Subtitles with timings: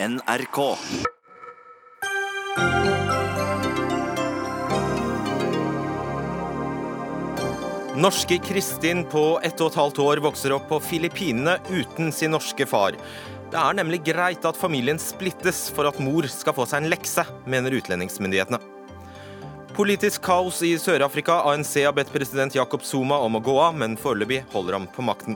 [0.00, 0.76] NRK.
[7.96, 12.62] Norske Kristin på ett og et halvt år vokser opp på Filippinene uten sin norske
[12.70, 12.94] far.
[13.50, 17.26] Det er nemlig greit at familien splittes for at mor skal få seg en lekse,
[17.50, 18.62] mener utlendingsmyndighetene.
[19.74, 21.42] Politisk kaos i Sør-Afrika.
[21.50, 25.10] ANC har bedt president Jacob Zuma om å gå av, men foreløpig holder han på
[25.10, 25.34] makten.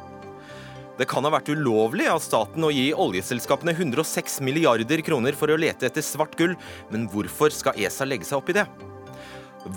[1.03, 5.57] Det kan ha vært ulovlig av staten å gi oljeselskapene 106 milliarder kroner for å
[5.59, 6.55] lete etter svart gull,
[6.95, 8.63] men hvorfor skal ESA legge seg opp i det?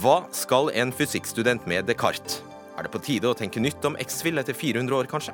[0.03, 2.43] Hva skal en fysikkstudent med Descartes?
[2.77, 5.33] Er det på tide å tenke nytt om X-Fill etter 400 år, kanskje?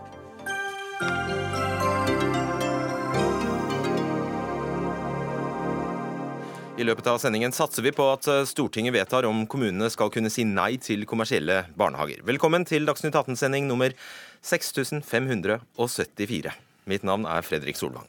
[6.82, 10.32] I løpet av sendingen satser vi på at eh, Stortinget vedtar om kommunene skal kunne
[10.34, 12.24] si nei til kommersielle barnehager.
[12.26, 13.94] Velkommen til Dagsnytt 18-sending nummer
[14.42, 16.56] 6574.
[16.90, 18.08] Mitt navn er Fredrik Solvang.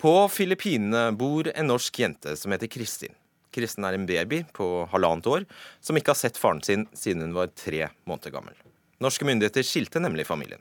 [0.00, 3.16] På Filippinene bor en norsk jente som heter Kristin.
[3.54, 5.48] Kristin er en baby på halvannet år
[5.80, 8.52] som ikke har sett faren sin siden hun var tre måneder gammel.
[9.00, 10.60] Norske myndigheter skilte nemlig familien.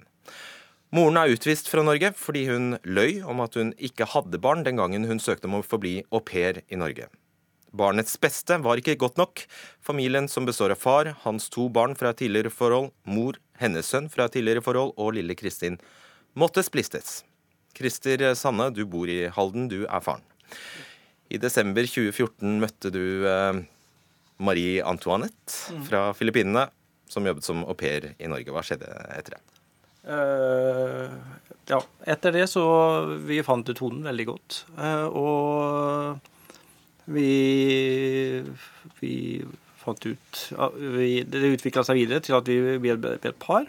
[0.90, 4.80] Moren er utvist fra Norge fordi hun løy om at hun ikke hadde barn den
[4.80, 7.06] gangen hun søkte om å få bli au pair i Norge.
[7.70, 9.44] Barnets beste var ikke godt nok.
[9.86, 14.10] Familien, som består av far, hans to barn fra et tidligere forhold, mor, hennes sønn
[14.10, 15.78] fra et tidligere forhold og lille Kristin,
[16.34, 17.20] måtte splistes.
[17.78, 20.26] Christer Sanne, du bor i Halden, du er faren.
[21.30, 23.62] I desember 2014 møtte du eh,
[24.42, 26.66] Marie Antoinette fra Filippinene,
[27.10, 28.50] som jobbet som au pair i Norge.
[28.50, 29.59] Hva skjedde etter det?
[30.08, 31.12] Eh,
[31.70, 32.64] ja, etter det så
[33.28, 34.60] Vi fant ut tonen veldig godt.
[34.80, 36.20] Eh, og
[37.10, 37.32] vi,
[39.02, 39.14] vi
[39.82, 40.44] fant ut
[40.78, 43.68] vi, Det utvikla seg videre til at vi ble et par.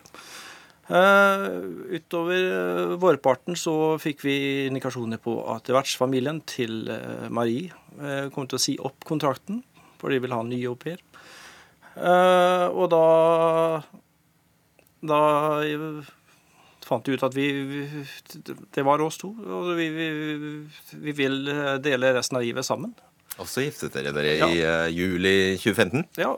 [0.90, 4.32] Uh, utover vårparten så fikk vi
[4.66, 6.90] indikasjoner på at vertsfamilien til
[7.30, 9.60] Marie uh, kom til å si opp kontrakten,
[10.02, 10.98] for de vil ha en ny au pair.
[11.94, 13.04] Uh, og da
[15.00, 15.20] da
[16.90, 17.84] fant ut at vi, vi
[18.74, 19.30] Det var oss to.
[19.38, 20.08] Og vi, vi,
[21.06, 21.40] vi vil
[21.82, 22.92] dele resten av livet sammen.
[23.40, 24.48] Og så giftet dere dere Ja.
[24.52, 26.02] i uh, juli 2015.
[26.20, 26.34] Ja.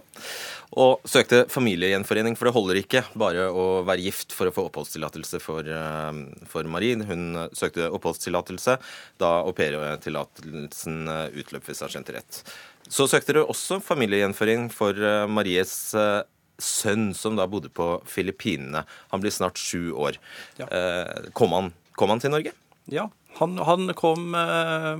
[0.78, 5.40] Og søkte familiegjenforening, for det holder ikke bare å være gift for å få oppholdstillatelse
[5.44, 6.96] for, eh, for Marie.
[7.04, 8.78] Hun eh, søkte oppholdstillatelse
[9.20, 12.40] da aupairtillatelsen eh, utløp, hvis jeg har skjønt rett.
[12.88, 16.22] Så søkte dere også familiegjenforening for eh, Maries eh,
[16.62, 18.84] sønn, som da bodde på Filippinene.
[19.12, 20.16] Han blir snart sju år.
[20.60, 20.66] Ja.
[20.70, 22.52] Eh, Kom han, kom han til Norge?
[22.90, 23.08] ja.
[23.38, 24.98] Han, han kom eh,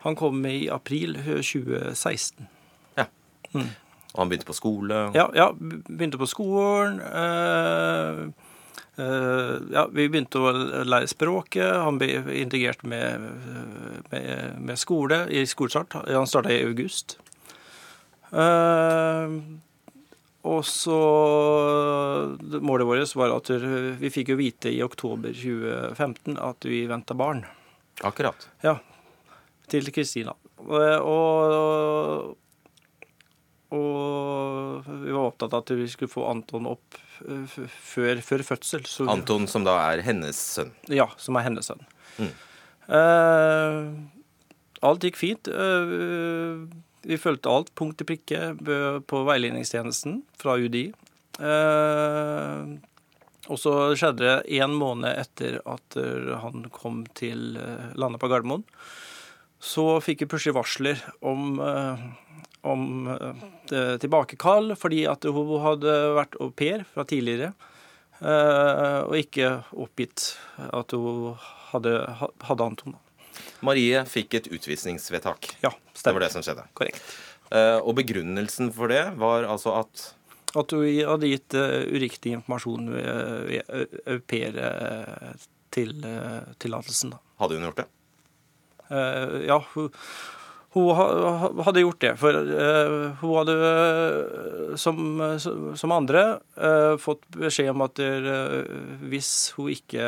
[0.00, 2.46] Han kom i april 2016.
[2.96, 3.04] Ja,
[3.52, 5.02] Og han begynte på skole?
[5.14, 6.96] Ja, ja begynte på skolen.
[7.04, 8.22] eh,
[9.04, 10.54] eh, ja, vi begynte å
[10.88, 11.68] lære språket.
[11.84, 13.20] Han ble integrert med,
[14.10, 15.92] med, med skole i skolestart.
[16.08, 17.18] Han starta i august.
[18.32, 19.28] Eh,
[20.48, 20.98] og så
[22.64, 23.50] Målet vårt var at
[24.00, 27.44] vi fikk jo vite i oktober 2015 at vi venta barn.
[28.06, 28.48] Akkurat.
[28.64, 28.78] Ja,
[29.68, 30.34] til Kristina.
[30.58, 32.34] Og,
[33.74, 38.86] og vi var opptatt av at vi skulle få Anton opp eh, før, før fødsel.
[38.88, 40.72] Så, Anton, som da er hennes sønn.
[40.92, 41.84] Ja, som er hennes sønn.
[42.18, 42.32] Mm.
[42.88, 43.82] Uh,
[44.88, 45.50] alt gikk fint.
[45.50, 46.64] Eh,
[47.08, 48.52] vi fulgte alt punkt til prikke
[49.08, 50.90] på veiledningstjenesten fra UDI.
[51.38, 52.62] Eh,
[53.48, 58.28] og så skjedde det en måned etter at eh, han kom til eh, landet på
[58.28, 58.66] Gardermoen.
[59.58, 61.56] Så fikk vi plutselig varsler om,
[62.62, 62.82] om
[63.66, 67.48] tilbakekall, fordi at hun hadde vært au pair fra tidligere.
[68.22, 70.28] Og ikke oppgitt
[70.62, 71.34] at hun
[71.72, 71.96] hadde,
[72.46, 72.94] hadde Anton.
[73.64, 75.48] Marie fikk et utvisningsvedtak.
[75.64, 75.70] Ja,
[76.04, 76.64] Det var det som skjedde.
[76.78, 77.00] Korrekt.
[77.50, 80.14] Eh, og begrunnelsen for det var altså at
[80.56, 83.62] At hun hadde gitt eh, uriktig informasjon ved, ved
[84.06, 84.52] au- pair
[85.70, 85.92] til
[86.58, 87.12] tillatelsen.
[87.38, 87.88] Hadde hun gjort det?
[88.90, 89.90] Eh, ja, hun,
[90.76, 92.10] hun ha- ha- hadde gjort det.
[92.20, 94.98] For eh, hun hadde, eh, som,
[95.80, 96.24] som andre,
[96.60, 97.96] eh, fått beskjed om at
[99.08, 100.04] hvis hun ikke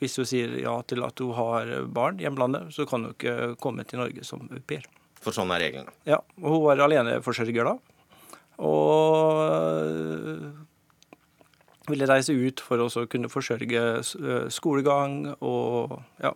[0.00, 3.56] Hvis hun sier ja til at hun har barn i hjemlandet, så kan hun ikke
[3.60, 4.84] komme til Norge som au pair.
[5.24, 5.92] For sånn er reglene.
[6.08, 7.76] Ja, hun var aleneforsørger da.
[8.64, 10.54] Og
[11.88, 13.80] ville reise ut for å kunne forsørge
[14.52, 16.32] skolegang og ja,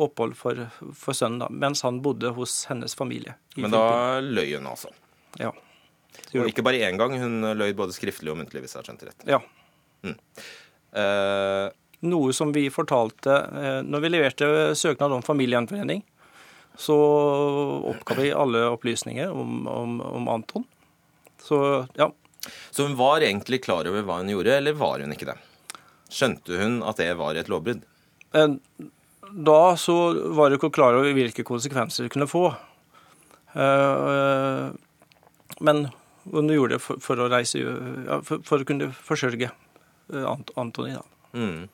[0.00, 0.64] opphold for,
[0.96, 3.36] for sønnen, da, mens han bodde hos hennes familie.
[3.56, 4.92] Men da løy hun altså.
[5.40, 5.52] Ja.
[6.36, 9.04] Og ikke bare én gang, hun løy både skriftlig og muntlig, hvis jeg har skjønt
[9.04, 9.28] det rett.
[9.36, 9.42] ja.
[10.92, 11.68] Eh,
[12.02, 16.02] noe som vi fortalte eh, når vi leverte søknad om familiegjenforening.
[16.76, 16.96] Så
[17.92, 20.64] oppga vi alle opplysninger om, om, om Anton.
[21.42, 22.10] Så ja.
[22.70, 25.38] Så hun var egentlig klar over hva hun gjorde, eller var hun ikke det?
[26.12, 27.84] Skjønte hun at det var et lovbrudd?
[29.32, 29.96] Eh, da så
[30.36, 32.48] var hun ikke klar over hvilke konsekvenser det kunne få.
[33.52, 34.68] Eh,
[35.60, 35.86] men
[36.32, 37.60] hun gjorde det for, for å reise
[38.24, 39.50] for, for, å kunne forsørge
[40.56, 40.94] Antony.
[40.94, 41.04] da.
[41.32, 41.68] Mm.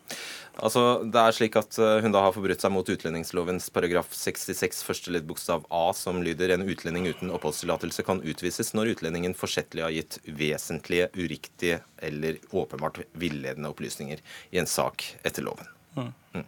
[0.58, 4.82] Altså, det er slik at eh, Hun da har forbrutt seg mot utlendingslovens paragraf 66
[4.86, 9.84] første ledd bokstav A, som lyder en utlending uten oppholdstillatelse kan utvises når utlendingen forsettlig
[9.86, 15.70] har gitt vesentlige, uriktige eller åpenbart villedende opplysninger i en sak etter loven.
[15.98, 16.12] Mm.
[16.34, 16.46] Mm.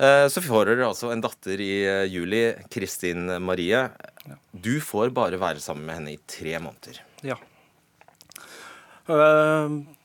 [0.00, 2.42] Eh, så får dere altså en datter i eh, juli,
[2.72, 3.84] Kristin Marie.
[4.52, 7.02] Du får bare være sammen med henne i tre måneder.
[7.26, 7.38] Ja.
[9.10, 9.96] Uh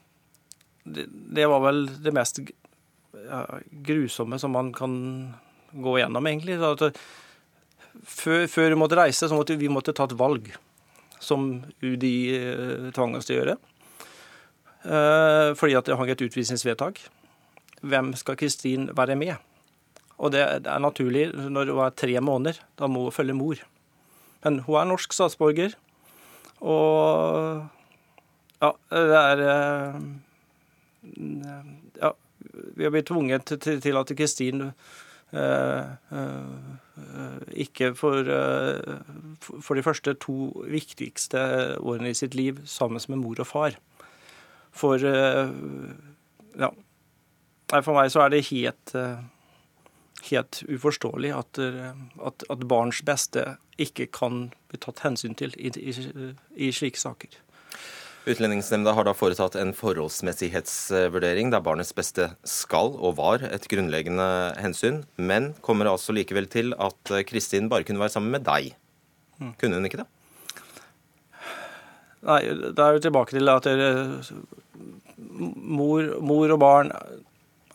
[0.86, 2.40] det, var vel det mest
[3.86, 4.96] grusomme som man kan
[5.72, 6.60] gå gjennom, egentlig.
[8.06, 10.52] Før, før, vi måtte reise, så måtte vi måtte ta et valg,
[11.20, 13.56] som UDI eh, tvang oss til å gjøre.
[14.86, 17.02] Eh, fordi at det hang et utvisningsvedtak.
[17.86, 19.55] Hvem skal Kristin være med?
[20.16, 22.60] Og det, er naturlig når hun er tre måneder.
[22.80, 23.60] Da må hun følge mor.
[24.46, 25.74] Men hun er norsk statsborger,
[26.62, 27.66] og
[28.62, 29.98] ja, det er eh,
[32.02, 32.12] ja,
[32.76, 39.02] vi har blitt tvunget til, at Kristin eh, eh, ikke for, eh,
[39.42, 41.42] for de første to viktigste
[41.82, 43.78] årene i sitt liv sammen med mor og far.
[44.76, 45.52] For eh,
[46.62, 46.72] ja,
[47.82, 48.96] for meg så er det helt,
[50.30, 55.94] helt uforståelig at, at, at, barns beste ikke kan bli tatt hensyn til i, i,
[56.68, 57.42] i slike saker.
[58.26, 65.04] Utlendingsnemnda har da foretatt en forholdsmessighetsvurdering der barnets beste skal og var et grunnleggende hensyn,
[65.18, 68.74] men kommer altså likevel til at Kristin bare kunne være sammen med deg.
[69.38, 69.54] Mm.
[69.62, 70.10] Kunne hun ikke det?
[72.26, 72.42] Nei,
[72.74, 73.68] da er vi tilbake til at
[75.30, 76.92] mor, mor, og barn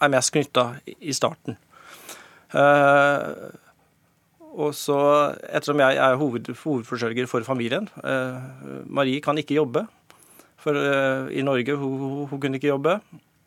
[0.00, 1.58] er mest knytta i starten.
[2.50, 3.50] Uh,
[4.50, 4.98] og så,
[5.46, 8.38] Ettersom jeg er hoved, hovedforsørger for familien eh,
[8.90, 9.84] Marie kan ikke jobbe.
[10.60, 12.98] For eh, i Norge hun, hun kunne ikke jobbe.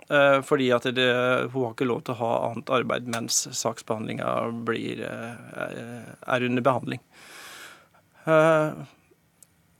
[0.07, 1.09] Eh, fordi at det,
[1.53, 5.29] hun har ikke lov til å ha annet arbeid mens saksbehandlinga uh,
[6.35, 7.03] er under behandling.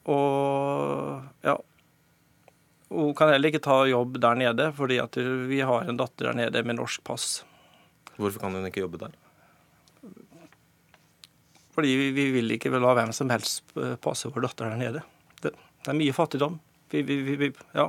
[0.03, 1.57] og ja.
[2.93, 5.17] Hun kan heller ikke ta jobb der nede, fordi at
[5.49, 7.41] vi har en datter der nede med norsk pass.
[8.17, 9.15] Hvorfor kan hun ikke jobbe der?
[11.73, 13.73] Fordi vi, vi vil ikke la hvem som helst
[14.03, 15.01] passe vår datter der nede.
[15.41, 16.59] Det, det er mye fattigdom.
[16.93, 17.87] Vi, vi, ja.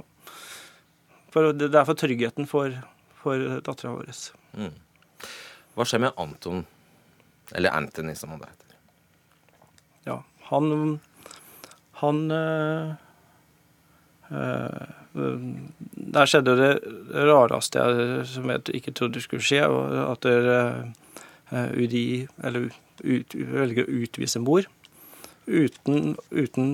[1.35, 2.73] For det er for tryggheten for,
[3.21, 4.09] for dattera vår.
[4.57, 4.73] Mm.
[5.75, 6.63] Hva skjer med Anton,
[7.53, 8.77] eller Anthony som han heter?
[10.07, 11.01] Ja, han
[12.01, 12.95] Han øh,
[14.31, 16.71] øh, Der skjedde det
[17.15, 19.63] rareste jeg, som jeg ikke trodde skulle skje.
[20.05, 20.81] At øh,
[21.53, 22.73] UDI eller
[23.05, 24.67] ut, velger å utvise mor
[25.47, 26.69] uten, uten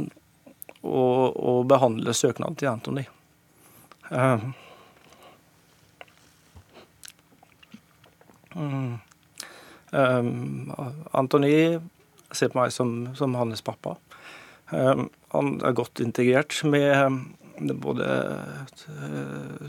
[0.82, 1.04] å,
[1.34, 3.04] å behandle søknaden til Anthony.
[4.10, 4.54] Um,
[9.92, 10.72] um,
[11.12, 11.78] Anthony
[12.32, 13.96] ser på meg som, som hans pappa.
[14.70, 16.94] Um, han er godt integrert med
[17.60, 18.06] både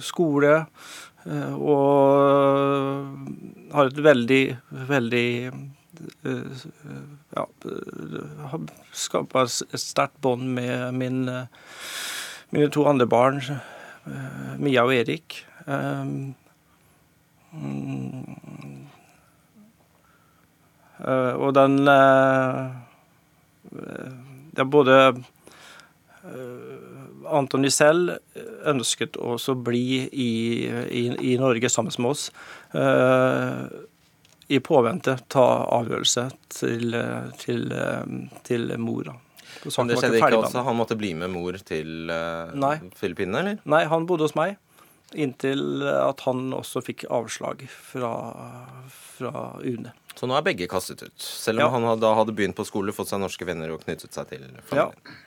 [0.02, 0.66] skole
[1.54, 2.08] og
[3.72, 4.44] har et veldig,
[4.90, 5.30] veldig
[7.36, 7.46] ja,
[8.52, 8.60] har
[8.98, 11.20] skapa et sterkt bånd med min,
[12.50, 13.42] mine to andre barn,
[14.58, 15.46] Mia og Erik.
[15.68, 16.34] Mm,
[21.42, 22.72] og den er
[24.64, 25.14] både
[27.32, 28.18] Antony selv
[28.68, 30.32] ønsket også å bli i,
[30.68, 32.30] i, i Norge sammen med oss
[34.52, 35.46] i påvente ta
[35.80, 36.96] avgjørelse til,
[37.40, 37.70] til,
[38.48, 39.14] til mor.
[39.64, 40.64] Men det skjedde ikke altså?
[40.66, 42.52] Han måtte bli med mor til uh,
[43.00, 43.64] Filippinene, eller?
[43.70, 44.58] Nei, han bodde hos meg
[45.12, 48.12] inntil at han også fikk avslag fra,
[48.92, 49.92] fra UNE.
[50.16, 51.88] Så nå er begge kastet ut, selv om ja.
[51.90, 54.96] han da hadde begynt på skole, fått seg norske venner og knyttet seg til familien?
[54.96, 55.20] Ja.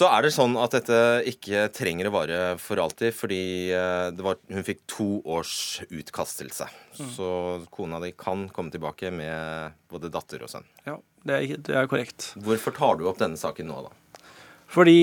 [0.00, 4.38] Så er det sånn at dette ikke trenger å vare for alltid, fordi eh, var,
[4.48, 6.70] hun fikk to års utkastelse.
[6.96, 7.10] Mm.
[7.12, 7.26] Så
[7.68, 10.64] kona di kan komme tilbake med både datter og sønn.
[10.88, 10.94] Ja,
[11.28, 12.30] det er, det er, korrekt.
[12.40, 14.24] Hvorfor tar du opp denne saken nå, da?
[14.72, 14.96] Fordi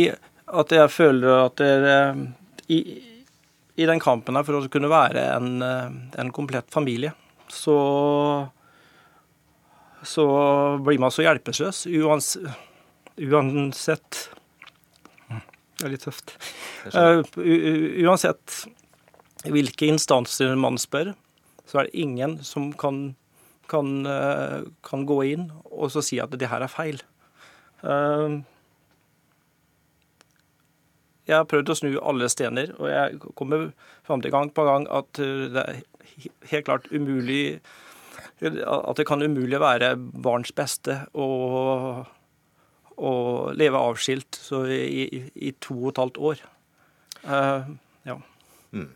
[0.48, 1.94] at jeg føler at det,
[2.74, 2.80] i,
[3.78, 7.14] i den kampen her for å kunne være en, eh, en komplett familie,
[7.54, 7.78] så
[10.08, 10.26] så
[10.82, 12.34] blir man så hjelpeløs uans,
[13.18, 14.24] uansett
[15.78, 16.34] Det er litt tøft.
[16.90, 17.22] Uh,
[18.08, 18.64] uansett
[19.46, 21.14] hvilke instanser man spør,
[21.70, 23.12] så er det ingen som kan,
[23.70, 27.04] kan, uh, kan gå inn og så si at det her er feil.
[27.86, 28.42] Uh,
[31.28, 33.70] jeg har prøvd å snu alle stener, og jeg kommer
[34.08, 35.82] fram til gang på gang at det er
[36.54, 37.60] helt klart umulig
[38.40, 41.28] At det kan umulig være barns beste å,
[42.98, 43.14] å
[43.58, 46.42] leve avskilt i, i, i, to og et halvt år.
[47.24, 47.68] Uh,
[48.08, 48.18] ja.
[48.74, 48.90] Mm.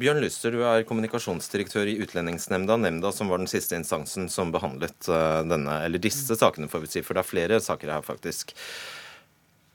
[0.00, 5.10] Bjørn Lyster, du er kommunikasjonsdirektør i Utlendingsnemnda, nemnda som var den siste instansen som behandlet
[5.10, 8.54] uh, denne, eller disse sakene, får vi si, for det er flere saker her, faktisk.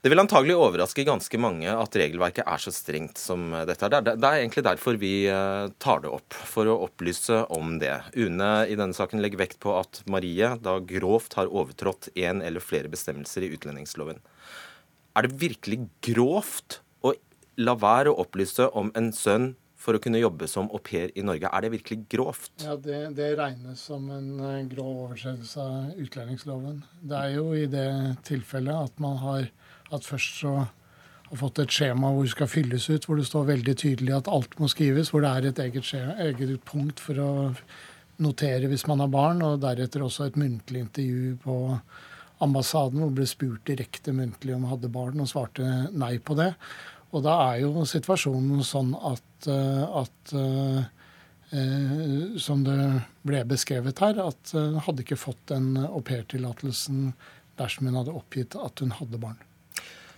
[0.06, 3.88] Det vil antagelig overraske ganske mange at regelverket er så strengt som dette.
[3.90, 7.72] Det er, det er egentlig derfor vi eh, tar det opp, for å opplyse om
[7.82, 7.90] det.
[8.14, 12.62] UNE i denne saken legger vekt på at Marie da grovt har overtrådt en eller
[12.62, 14.22] flere bestemmelser i utlendingsloven.
[15.18, 17.16] Er det virkelig grovt å
[17.58, 21.26] la være å opplyse om en sønn for å kunne jobbe som au pair i
[21.26, 21.50] Norge.
[21.50, 22.54] Er det virkelig grovt?
[22.62, 26.84] Ja, Det, det regnes som en eh, grov overtredelse av utlendingsloven.
[27.02, 27.90] Det er jo i det
[28.30, 29.50] tilfellet at man har
[29.94, 30.54] at først så
[31.26, 34.30] har fått et skjema hvor det skal fylles ut, hvor det står veldig tydelig at
[34.30, 37.30] alt må skrives, hvor det er et eget, skjema, eget punkt for å
[38.22, 41.56] notere hvis man har barn, og deretter også et muntlig intervju på
[42.44, 45.64] ambassaden hvor det ble spurt direkte muntlig om hadde barn, og svarte
[45.96, 46.52] nei på det.
[47.14, 50.82] Og da er jo situasjonen sånn at, eh, at eh,
[52.42, 52.78] som det
[53.26, 57.12] ble beskrevet her, at hun hadde ikke fått den aupairtillatelsen
[57.56, 59.38] dersom hun hadde oppgitt at hun hadde barn.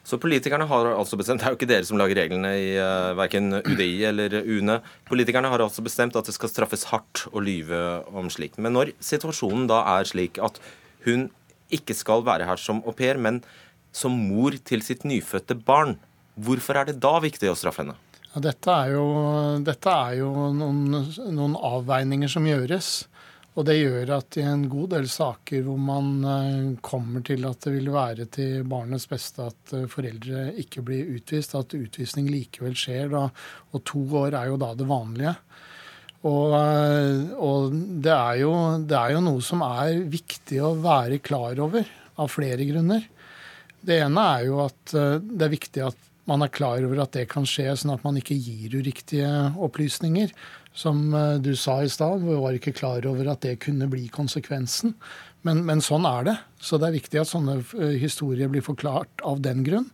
[0.09, 3.11] Så politikerne har altså bestemt, Det er jo ikke dere som lager reglene i uh,
[3.13, 4.79] eh, verken UDI eller UNE.
[5.05, 7.81] Politikerne har altså bestemt at det skal straffes hardt å lyve
[8.17, 8.57] om slikt.
[8.57, 10.57] Men når situasjonen da er slik at
[11.05, 11.29] hun
[11.69, 13.43] ikke skal være her som au pair, men
[13.93, 15.99] som mor til sitt nyfødte barn,
[16.41, 17.99] hvorfor er det da viktig å straffe henne?
[18.33, 19.07] Ja, dette er jo,
[19.65, 21.05] dette er jo noen,
[21.37, 23.09] noen avveininger som gjøres.
[23.59, 27.65] Og det gjør at i en god del saker hvor man eh, kommer til at
[27.65, 32.77] det vil være til barnets beste at eh, foreldre ikke blir utvist, at utvisning likevel
[32.79, 33.25] skjer da,
[33.75, 35.35] og to år er jo da det vanlige.
[36.29, 38.53] Og, eh, og det, er jo,
[38.87, 43.11] det er jo noe som er viktig å være klar over, av flere grunner.
[43.83, 47.29] Det ene er jo at det er viktig at man er klar over at det
[47.31, 49.31] kan skje, sånn at man ikke gir uriktige
[49.65, 50.35] opplysninger.
[50.79, 54.07] Som eh, du sa i stad, vi var ikke klar over at det kunne bli
[54.15, 54.95] konsekvensen.
[55.47, 56.39] Men, men, sånn er det.
[56.63, 59.89] Så det er viktig at sånne eh, historier blir forklart av den grunn.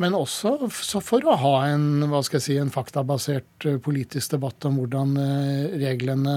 [0.00, 0.70] Men også
[1.04, 5.14] for å ha en, hva skal jeg si, en faktabasert eh, politisk debatt om hvordan
[5.78, 6.36] reglene,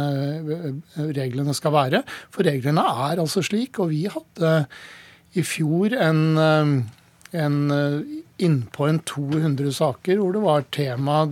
[1.15, 2.03] reglene skal være.
[2.33, 4.57] For reglene er altså slik, og vi hadde
[5.33, 6.91] i fjor en
[7.33, 7.55] en,
[8.37, 11.23] innpå en 200 saker hvor det var tema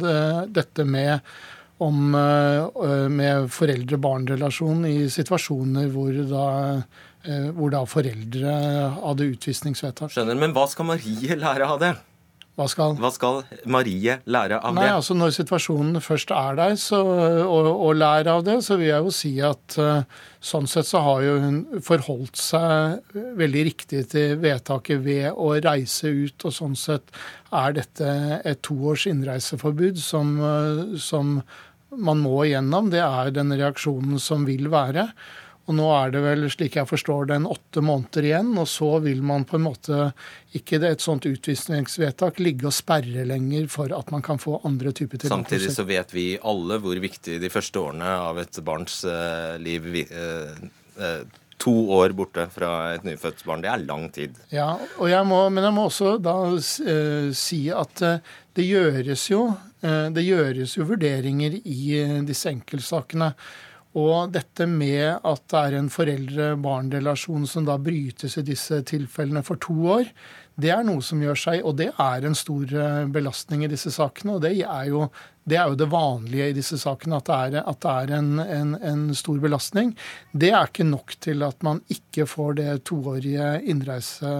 [0.49, 1.19] dette med
[1.81, 6.45] om, eh, med foreldre-barn-relasjon i situasjoner hvor da,
[7.25, 8.53] eh, hvor da foreldre
[8.99, 10.13] hadde utvisningsvedtak.
[10.13, 11.95] Skjønner, Men hva skal Marie lære av det?
[12.59, 12.97] Hva skal?
[12.99, 14.95] Hva skal Marie lære av Nei, det?
[14.99, 16.99] altså Når situasjonen først er der, så,
[17.47, 19.77] og, og lærer av det, så vil jeg jo si at
[20.43, 26.11] sånn sett så har jo hun forholdt seg veldig riktig til vedtaket ved å reise
[26.11, 26.43] ut.
[26.43, 27.15] Og sånn sett
[27.55, 28.11] er dette
[28.43, 30.35] et toårs innreiseforbud som,
[30.99, 31.37] som
[31.97, 32.89] man må igjennom.
[32.91, 35.09] Det er den reaksjonen som vil være.
[35.69, 38.49] Og nå er det vel, slik jeg forstår det, en åtte måneder igjen.
[38.59, 39.99] Og så vil man på en måte
[40.57, 44.91] ikke det, et sånt utvisningsvedtak ligge og sperre lenger for at man kan få andre
[44.91, 45.37] typer tillatelser.
[45.37, 49.93] Samtidig så vet vi alle hvor viktig de første årene av et barns uh, liv
[50.11, 50.57] uh,
[50.99, 51.21] uh,
[51.61, 54.39] To år borte fra et nyfødt barn, det er lang tid.
[54.49, 59.43] Ja, jeg må, men jeg må også da si at det gjøres jo,
[59.81, 61.81] det gjøres jo vurderinger i
[62.27, 63.31] disse enkeltsakene.
[63.97, 69.59] Og dette med at det er en foreldre-barn-relasjon som da brytes i disse tilfellene for
[69.59, 70.07] to år,
[70.61, 73.91] det er noe som gjør seg, og det er en stor eh, belastning i disse
[73.93, 74.35] sakene.
[74.35, 75.05] Og det er jo
[75.43, 78.31] det, er jo det vanlige i disse sakene, at det er, at det er en,
[78.43, 79.95] en, en, stor belastning.
[80.31, 84.33] Det er ikke nok til at man ikke får det toårige innreise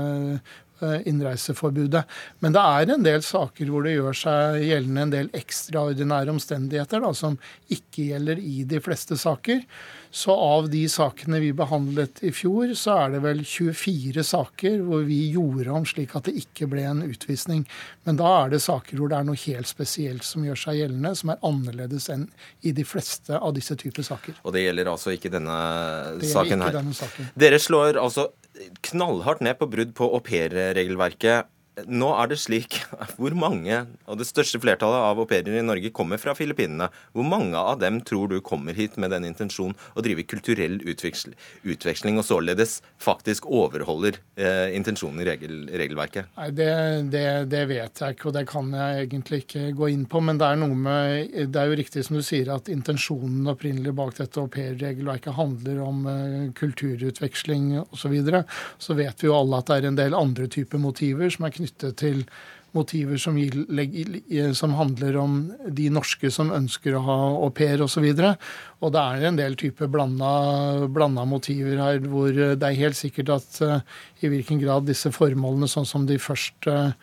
[0.81, 2.03] innreiseforbudet.
[2.39, 7.03] Men det er en del saker hvor det gjør seg gjeldende en del ekstraordinære omstendigheter
[7.03, 7.39] da, som
[7.71, 9.65] ikke gjelder i de fleste saker.
[10.13, 15.05] Så av de sakene vi behandlet i fjor, så er det vel 24 saker hvor
[15.07, 17.63] vi gjorde om slik at det ikke ble en utvisning.
[18.03, 21.13] Men da er det saker hvor det er noe helt spesielt som gjør seg gjeldende,
[21.15, 22.27] som er annerledes enn
[22.67, 24.35] i de fleste av disse typer saker.
[24.43, 25.57] Og det gjelder altså ikke denne
[26.19, 26.77] det saken ikke her?
[26.81, 27.31] Denne saken.
[27.45, 28.27] Dere slår altså
[28.89, 31.49] knallhardt ned på brudd på aupairregelverket.
[31.87, 32.81] Nå er det slik
[33.17, 33.77] Hvor mange,
[34.09, 36.89] og det største flertallet av au pairer i Norge, kommer fra Filippinene.
[37.15, 41.35] Hvor mange av dem tror du kommer hit med den intensjonen å drive kulturell utveksling,
[41.63, 46.31] utveksling og således faktisk overholder eh, intensjonen i regel, regelverket?
[46.35, 46.71] Nei, det,
[47.13, 50.23] det, det, vet jeg ikke, og det kan jeg egentlig ikke gå inn på.
[50.27, 53.95] Men det er noe med Det er jo riktig som du sier, at intensjonen opprinnelig
[53.95, 57.99] bak dette aupairregelverket handler om eh, kulturutveksling osv.
[58.01, 58.41] Så, videre.
[58.81, 61.53] så vet vi jo alle at det er en del andre typer motiver som er
[61.53, 61.60] knyttet
[61.99, 62.25] til
[62.75, 63.35] motiver som,
[64.55, 65.33] som, handler om
[65.67, 68.05] de norske som ønsker å ha au pair osv.
[68.05, 68.31] Og, så
[68.79, 73.59] og det er en del type blanda, motiver her hvor det er helt sikkert at
[73.65, 73.81] uh,
[74.23, 76.95] i hvilken grad disse formålene, sånn som de først, uh,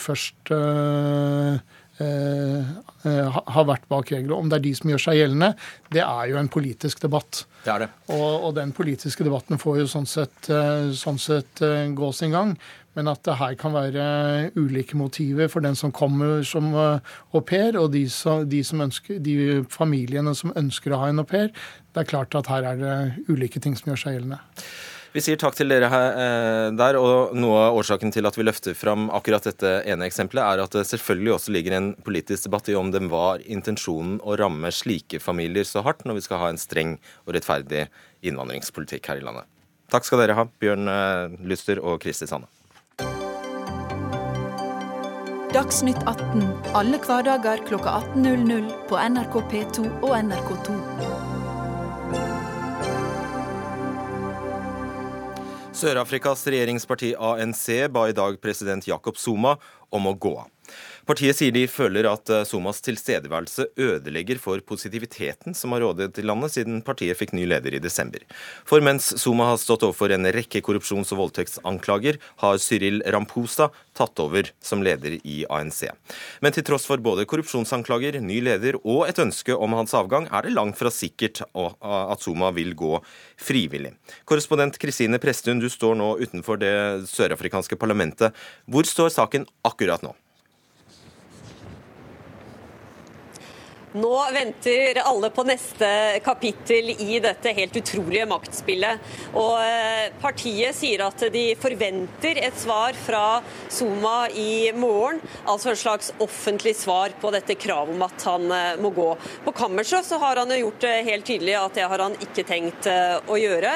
[0.00, 1.60] først uh,
[2.00, 4.38] har vært bak reglene.
[4.38, 5.50] Om det er de som gjør seg gjeldende,
[5.92, 7.44] det er jo en politisk debatt.
[7.64, 7.88] Det er det.
[8.14, 10.48] Og, og den politiske debatten får jo sånn sett,
[10.96, 11.60] sånn sett
[11.96, 12.54] gå sin gang.
[12.98, 17.42] Men at det her kan være ulike motiver for den som kommer som eh, au
[17.46, 21.28] pair, og de, som, de, som ønsker, de familiene som ønsker å ha en au
[21.28, 21.52] pair.
[21.94, 22.96] Det er klart at her er det
[23.30, 24.40] ulike ting som gjør seg gjeldende.
[25.10, 28.44] Vi sier takk til dere her, eh, der, og Noe av årsaken til at vi
[28.46, 32.70] løfter fram akkurat dette ene eksempelet, er at det selvfølgelig også ligger en politisk debatt
[32.70, 36.52] i om det var intensjonen å ramme slike familier så hardt når vi skal ha
[36.52, 36.94] en streng
[37.26, 37.88] og rettferdig
[38.22, 39.50] innvandringspolitikk her i landet.
[39.90, 42.46] Takk skal dere ha, Bjørn eh, Lyster og Kristi Sanne.
[45.50, 46.46] Dagsnytt 18
[46.78, 51.09] alle hverdager klokka 18.00 på NRK P2 og NRK2.
[55.80, 59.54] Sør-Afrikas regjeringsparti ANC ba i dag president Jacob Zuma
[59.88, 60.50] om å gå av.
[61.08, 66.24] Partiet sier de føler at eh, Somas tilstedeværelse ødelegger for positiviteten som har rådet i
[66.26, 68.22] landet siden partiet fikk ny leder i desember.
[68.68, 74.20] For mens Soma har stått overfor en rekke korrupsjons- og voldtektsanklager, har Cyril Ramposa tatt
[74.22, 75.86] over som leder i ANC.
[76.44, 80.46] Men til tross for både korrupsjonsanklager, ny leder og et ønske om hans avgang, er
[80.46, 82.98] det langt fra sikkert at Soma vil gå
[83.40, 83.94] frivillig.
[84.28, 86.74] Korrespondent Kristine Presttun, du står nå utenfor det
[87.10, 88.36] sørafrikanske parlamentet.
[88.70, 90.14] Hvor står saken akkurat nå?
[93.92, 95.86] Nå venter alle på neste
[96.22, 99.00] kapittel i dette helt utrolige maktspillet.
[99.34, 105.18] Og eh, partiet sier at de forventer et svar fra Zuma i morgen.
[105.42, 109.08] Altså et slags offentlig svar på dette kravet om at han eh, må gå.
[109.42, 112.46] På kammerset så har han jo gjort det helt tydelig at det har han ikke
[112.46, 113.74] tenkt eh, å gjøre.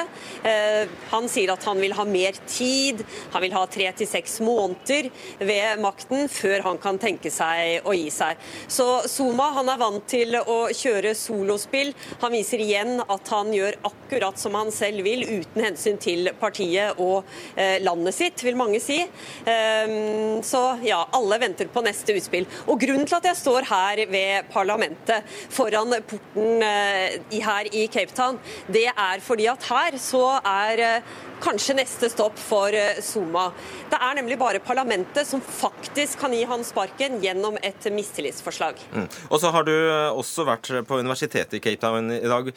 [1.11, 3.01] Han sier at han vil ha mer tid,
[3.33, 5.09] han vil ha tre til seks måneder
[5.43, 8.39] ved makten før han kan tenke seg å gi seg.
[8.71, 11.93] Så Zuma han er vant til å kjøre solospill.
[12.21, 16.99] Han viser igjen at han gjør akkurat som han selv vil, uten hensyn til partiet
[17.01, 19.01] og eh, landet sitt, vil mange si.
[19.45, 22.47] Um, så ja, alle venter på neste utspill.
[22.69, 28.15] Og grunnen til at jeg står her ved parlamentet, foran porten eh, her i Cape
[28.15, 28.39] Town,
[28.71, 33.49] det er fordi at her så er eh, kanskje neste stopp for Zuma.
[33.91, 38.79] Det er nemlig bare parlamentet som faktisk kan gi han sparken gjennom et mistillitsforslag.
[38.95, 39.09] Mm.
[39.29, 39.75] Og så har du
[40.15, 42.51] også vært på universitetet i Cape Town i dag.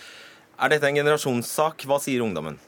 [0.58, 1.84] Er dette en generasjonssak?
[1.86, 2.58] Hva sier ungdommen?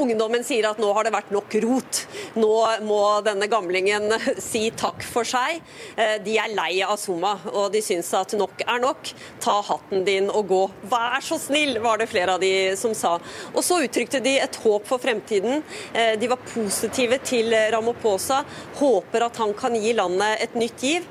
[0.00, 2.02] Ungdommen sier at nå har det vært nok rot.
[2.38, 2.52] Nå
[2.86, 4.08] må denne gamlingen
[4.40, 5.60] si takk for seg.
[5.96, 9.12] Eh, de er lei av Suma, og de syns at nok er nok.
[9.42, 10.62] Ta hatten din og gå.
[10.92, 13.18] Vær så snill, var det flere av de som sa.
[13.52, 15.62] Og så uttrykte de et håp for fremtiden.
[15.92, 18.42] Eh, de var positive til Ramaphosa,
[18.80, 21.08] håper at han kan gi landet et nytt giv.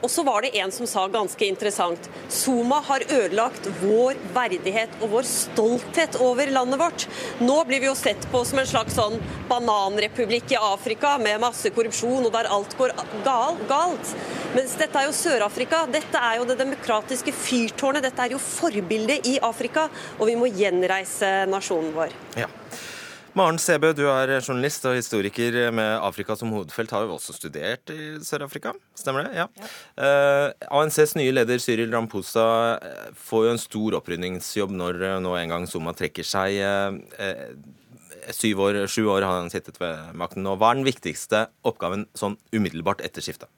[0.00, 5.14] Og så var det en som sa ganske interessant Zuma har ødelagt vår verdighet og
[5.16, 7.06] vår stolthet over landet vårt.
[7.40, 9.18] Nå blir vi jo sett på som en slags sånn
[9.50, 12.94] bananrepublikk i Afrika med masse korrupsjon og der alt går
[13.26, 14.14] gal, galt.
[14.54, 15.84] Mens dette er jo Sør-Afrika.
[15.90, 18.02] Dette er jo det demokratiske fyrtårnet.
[18.08, 19.86] Dette er jo forbildet i Afrika.
[20.18, 22.16] Og vi må gjenreise nasjonen vår.
[22.40, 22.48] Ja.
[23.38, 26.90] Maren Sebø, du er journalist og historiker med Afrika som hovedfelt.
[26.90, 29.36] Har jo også studert i Sør-Afrika, stemmer det?
[29.38, 29.46] Ja.
[29.54, 29.68] ja.
[29.94, 32.48] Uh, eh, ANCs nye leder Cyril Ramposa
[32.82, 36.58] eh, får jo en stor opprydningsjobb når uh, nå en gang Zuma trekker seg.
[37.14, 37.54] Uh,
[38.34, 40.56] syv år, sju år har han sittet ved makten nå.
[40.58, 43.50] Hva er den viktigste oppgaven sånn umiddelbart etter skiftet?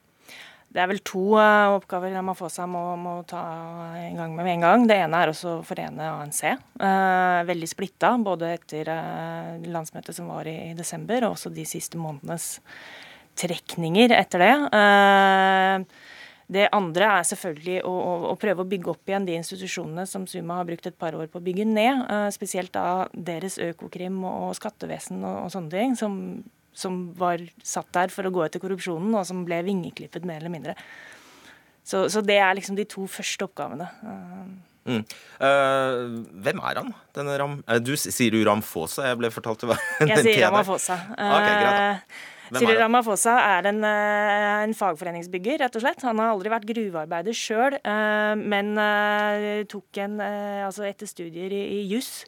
[0.73, 3.43] Det er vel to uh, oppgaver Ramaphosa må, må ta
[3.99, 4.87] i gang med med en gang.
[4.89, 6.41] Det ene er også å forene ANC.
[6.81, 11.67] Uh, veldig splitta, både etter uh, landsmøtet som var i, i, desember, og også de
[11.69, 12.55] siste månedenes
[13.37, 14.55] trekninger etter det.
[16.53, 20.27] det andre er selvfølgelig å, å, å, prøve å bygge opp igjen de institusjonene som
[20.29, 22.05] Suma har brukt et par år på å bygge ned.
[22.37, 25.97] spesielt da deres Økokrim og, og skattevesen og, og sånne ting.
[25.97, 26.19] som
[26.75, 30.53] som var satt der for å gå etter korrupsjonen, og som ble vingeklippet mer eller
[30.53, 30.77] mindre.
[31.85, 33.89] Så, så det er liksom de to første oppgavene.
[34.83, 35.01] Mm.
[35.39, 36.93] Uh, hvem er han?
[37.15, 39.05] Denne Ram uh, du sier du Ramfosa?
[39.13, 40.97] Jeg ble fortalt det var Jeg sier Ramaphosa.
[41.15, 42.17] Okay, greit,
[42.53, 46.03] Cyril Ramaphosa er en, en, fagforeningsbygger, rett og slett.
[46.05, 47.79] Han har aldri vært gruvearbeider sjøl,
[48.43, 48.75] men
[49.73, 50.19] tok en,
[50.67, 52.27] altså etter studier i, i juss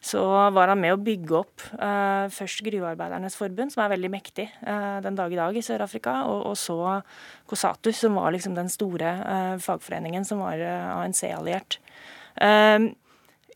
[0.00, 4.46] så var han med å bygge opp uh, først Gruvearbeidernes forbund, som er veldig mektig
[4.64, 6.78] uh, den dag i dag i Sør-Afrika, og, og, så
[7.50, 11.80] COSATU, som var liksom den store uh, fagforeningen som var ANC-alliert.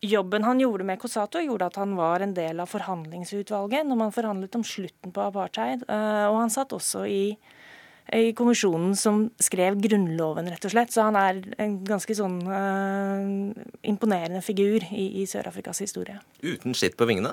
[0.05, 4.13] Jobben han gjorde med COSATU, gjorde at han var en del av forhandlingsutvalget når man
[4.13, 7.23] forhandlet om slutten på apartheid, og han satt også i
[8.13, 10.93] i kommisjonen som skrev Grunnloven, rett og slett.
[10.93, 13.55] Så han er en ganske sånn uh,
[13.87, 16.19] imponerende figur i, i Sør-Afrikas historie.
[16.45, 17.33] Uten skitt på vingene?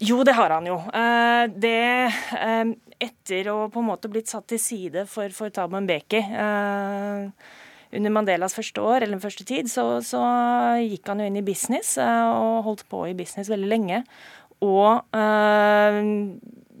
[0.00, 0.78] Jo, det har han jo.
[0.94, 5.80] Uh, det uh, Etter å på en måte blitt satt til side for, for Thabo
[5.80, 6.18] Mbeki
[7.96, 10.20] under Mandelas første år, eller første tid, så, så
[10.84, 14.02] gikk han jo inn i business og holdt på i business veldig lenge.
[14.60, 15.00] Og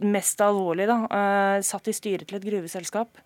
[0.02, 3.20] mest alvorlig, da, uh, satt i styret til et gruveselskap.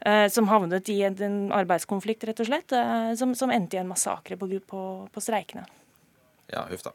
[0.00, 2.72] Uh, som havnet i en, arbeidskonflikt, rett og slett.
[2.72, 5.66] Uh, som, som, endte i en massakre på, på, på streikene.
[6.50, 6.94] Ja, huff da.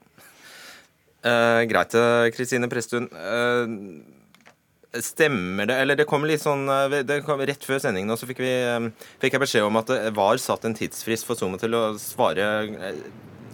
[1.69, 1.95] greit,
[2.35, 3.07] Kristine Presttun.
[5.01, 6.67] Stemmer det Eller det kom litt sånn
[7.25, 8.51] kom, Rett før sendingen nå så fikk, vi,
[9.23, 12.49] fikk jeg beskjed om at det var satt en tidsfrist for Zoom til å svare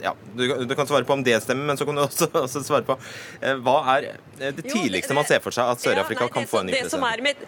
[0.01, 2.63] ja, du, du, kan svare på om det stemmer, men så kan du også, også
[2.65, 2.97] svare på
[3.41, 6.71] eh, hva er eh, det tidligste man ser for seg at Sør-Afrika kan få en
[6.71, 7.45] ny president?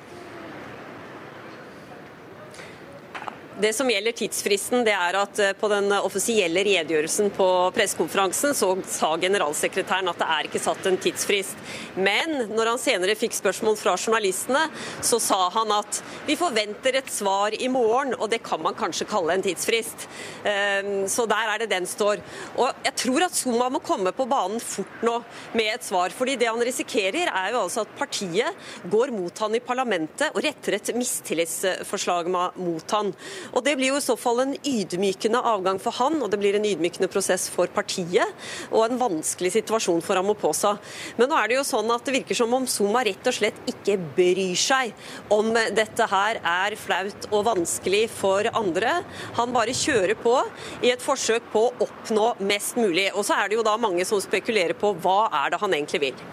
[3.62, 8.72] Det som gjelder tidsfristen, det er at eh, på den offisielle redegjørelsen på pressekonferansen så
[8.90, 11.60] sa generalsekretæren at det er ikke satt en tidsfrist.
[11.94, 14.64] Men når han senere fikk spørsmål fra journalistene,
[15.06, 19.06] så sa han at vi forventer et svar i morgen, og det kan man kanskje
[19.12, 20.08] kalle en tidsfrist.
[20.50, 22.26] Ehm, så der er det den står.
[22.58, 25.20] Og jeg tror at Zuma må komme på banen fort nå
[25.54, 26.10] med et svar.
[26.10, 30.42] fordi det han risikerer, er jo altså at partiet går mot han i parlamentet og
[30.44, 33.14] retter et mistillitsforslag mot han.
[33.52, 36.56] Og Det blir jo i så fall en ydmykende avgang for han, og det blir
[36.58, 38.28] en ydmykende prosess for partiet,
[38.72, 40.76] og en vanskelig situasjon for Ramaphosa.
[41.18, 43.60] Men nå er det jo sånn at det virker som om Zuma rett og slett
[43.70, 44.94] ikke bryr seg
[45.34, 49.00] om dette her er flaut og vanskelig for andre.
[49.40, 50.38] Han bare kjører på
[50.84, 53.10] i et forsøk på å oppnå mest mulig.
[53.14, 56.08] Og så er det jo da mange som spekulerer på hva er det han egentlig
[56.10, 56.26] vil.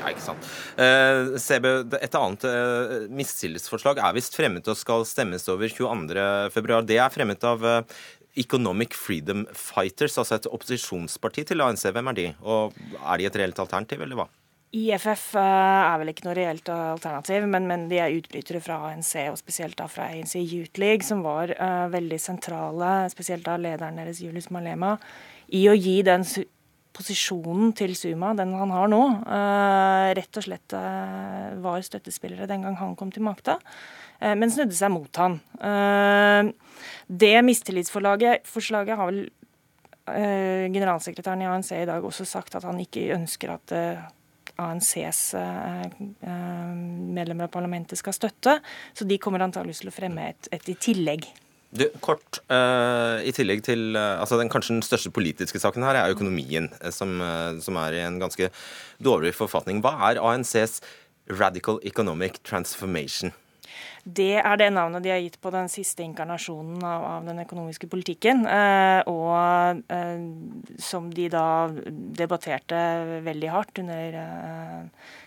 [0.00, 0.48] Ja, ikke sant.
[0.80, 6.80] Eh, Sebe, et annet eh, mistillitsforslag er visst fremmet og skal stemmes over 22.2.
[6.88, 8.02] Det er fremmet av eh,
[8.40, 11.84] Economic Freedom Fighters, altså et opposisjonsparti til ANC.
[11.92, 14.30] Hvem er de, og er de et reelt alternativ, eller hva?
[14.70, 19.38] IFF er vel ikke noe reelt alternativ, men, men, de er utbrytere fra ANC, og
[19.40, 24.22] spesielt da fra ANC Youth League, som var uh, veldig sentrale, spesielt da lederen deres,
[24.22, 24.94] Julius Malema,
[25.50, 26.22] i å gi den
[27.00, 32.66] posisjonen til Suma, den han har nå, uh, rett og slett uh, var støttespillere den
[32.66, 33.56] gang han kom til makta,
[34.20, 35.40] uh, men snudde seg mot han.
[37.08, 39.28] det mistillitsforslaget har vel
[40.10, 43.74] generalsekretæren i ANC i dag også sagt at han ikke ønsker at
[44.58, 45.20] ANCs
[46.24, 48.56] medlemmer av parlamentet skal støtte,
[48.96, 51.28] så de kommer antakeligvis til å fremme et, et i tillegg.
[51.70, 56.00] Du, kort, uh, I tillegg til uh, altså den kanskje den største politiske saken her
[56.00, 57.20] er økonomien, uh, som,
[57.62, 58.50] som, er i en ganske
[58.98, 59.78] dårlig forfatning.
[59.84, 60.80] Hva er ANCs
[61.30, 63.30] Radical Economic Transformation?
[64.02, 67.86] Det er det navnet de har gitt på den siste inkarnasjonen av, av den økonomiske
[67.92, 68.46] politikken.
[69.12, 69.84] og
[70.80, 71.68] som de da
[72.16, 72.80] debatterte
[73.28, 74.16] veldig hardt under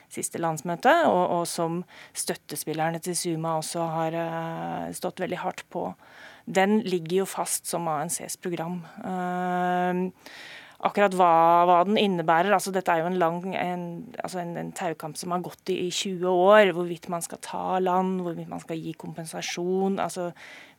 [0.09, 1.83] siste landsmøte, og, og, som
[2.17, 4.19] støttespillerne til Suma også har
[4.97, 5.85] stått veldig hardt på
[6.45, 8.81] den ligger jo fast som ANCs program.
[8.99, 10.11] Uh,
[10.83, 11.31] akkurat hva,
[11.67, 12.51] hva, den innebærer.
[12.53, 13.85] Altså, dette er jo en lang en,
[14.19, 16.73] altså en, en taukamp som har gått i, i 20 år.
[16.75, 19.99] Hvorvidt man skal ta land, hvorvidt man skal gi kompensasjon.
[20.03, 20.31] altså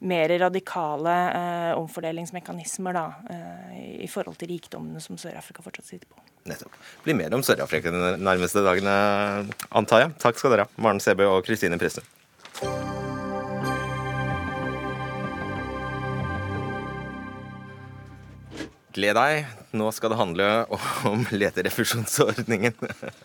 [0.04, 6.20] Mer radikale eh, omfordelingsmekanismer da, eh, i forhold til rikdommene som Sør-Afrika fortsatt sitter på.
[6.50, 6.76] Nettopp.
[7.06, 8.98] Blir mer om Sør-Afrika de nærmeste dagene,
[9.72, 10.12] antar jeg.
[10.26, 12.04] Takk skal dere ha, Maren Sebø og Kristine Presse.
[18.94, 20.48] Gled deg, nå skal det handle
[21.10, 22.76] om leterefusjonsordningen.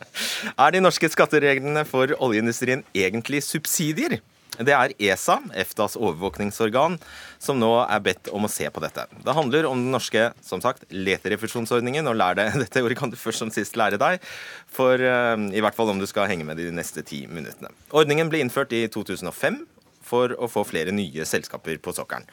[0.63, 4.17] Er de norske skattereglene for oljeindustrien egentlig subsidier?
[4.59, 6.97] Det er ESA, EFTAs overvåkningsorgan,
[7.39, 9.05] som nå er bedt om å se på dette.
[9.23, 12.09] Det handler om den norske som sagt, leterefusjonsordningen.
[12.09, 14.25] og lær deg Dette ordet kan du først som sist lære deg,
[14.67, 17.71] for uh, i hvert fall om du skal henge med de neste ti minuttene.
[17.93, 19.61] Ordningen ble innført i 2005
[20.09, 22.27] for å få flere nye selskaper på sokkelen.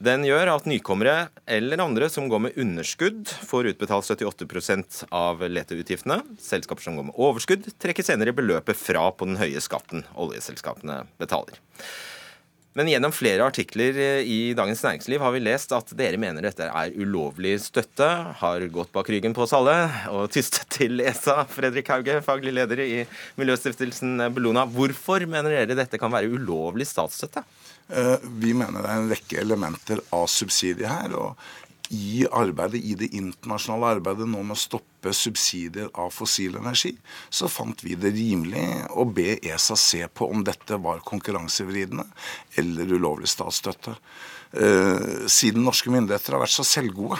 [0.00, 6.20] Den gjør at nykommere eller andre som går med underskudd, får utbetalt 78% av leteutgiftene.
[6.42, 11.60] Selskaper som går med overskudd, trekker senere beløpet fra på den høye skatten oljeselskapene betaler.
[12.78, 16.68] Men gjennom flere artikler eh, i Dagens Næringsliv har vi lest at dere mener dette
[16.70, 18.06] er ulovlig støtte,
[18.38, 19.74] har gått bak ryggen på oss alle
[20.12, 21.40] og tystet til ESA.
[21.50, 23.00] Fredrik Hauge, faglig leder i
[23.40, 24.68] Miljøstiftelsen Bellona.
[24.70, 27.42] Hvorfor mener dere dette kan være ulovlig statsstøtte?
[27.90, 31.18] Eh, vi mener det er en rekke elementer av subsidie her.
[31.18, 36.92] og i arbeidet, i det internasjonale arbeidet nå med å stoppe subsidier av fossil energi,
[37.30, 38.62] så fant vi det rimelig
[38.94, 42.06] å be ESA se på om dette var konkurransevridende
[42.62, 43.96] eller ulovlig statsstøtte.
[44.54, 47.18] Eh, siden norske myndigheter har vært så selvgode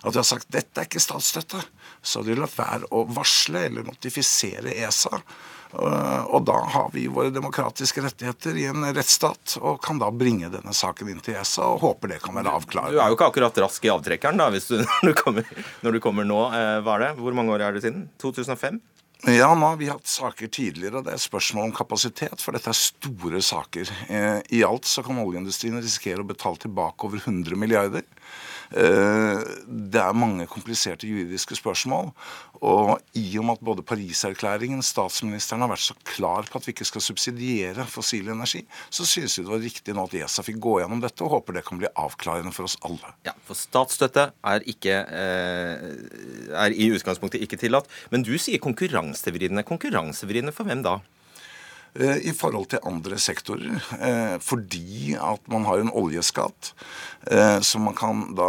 [0.00, 1.62] at de har sagt dette er ikke statsstøtte,
[2.02, 5.20] så har de latt være å varsle eller notifisere ESA
[5.72, 10.50] Eh, og da har vi våre demokratiske rettigheter i en rettsstat, og kan da bringe
[10.50, 12.96] denne saken inn til ESA og håper det kan være avklarende.
[12.96, 15.96] Du er jo ikke akkurat rask i avtrekkeren da, hvis du, når, du kommer, når
[15.96, 16.40] du kommer nå.
[16.56, 17.12] Eh, hva er det?
[17.20, 18.08] Hvor mange år er det siden?
[18.22, 18.80] 2005?
[19.28, 22.72] Ja, nå har vi hatt saker tidligere, og det er spørsmål om kapasitet, for dette
[22.72, 23.90] er store saker.
[24.08, 28.06] Eh, I alt så kan oljeindustrien risikere å betale tilbake over 100 milliarder.
[28.70, 32.12] Eh, det er mange kompliserte juridiske spørsmål.
[32.60, 36.74] Og i og med at både Pariserklæringen, statsministeren har vært så klar på at vi
[36.74, 40.60] ikke skal subsidiere fossil energi, så synes vi det var riktig nå at ESA fikk
[40.62, 43.14] gå gjennom dette, og håper det kan bli avklarende for oss alle.
[43.26, 47.88] Ja, For statsstøtte er, ikke, eh, er i utgangspunktet ikke tillatt.
[48.12, 49.66] Men du sier konkurransevridende.
[49.66, 51.00] Konkurransevridende for hvem da?
[51.94, 53.80] Eh, i forhold til andre sektorer.
[53.98, 56.74] Eh, fordi at man har en oljeskatt,
[57.60, 58.46] som man kan da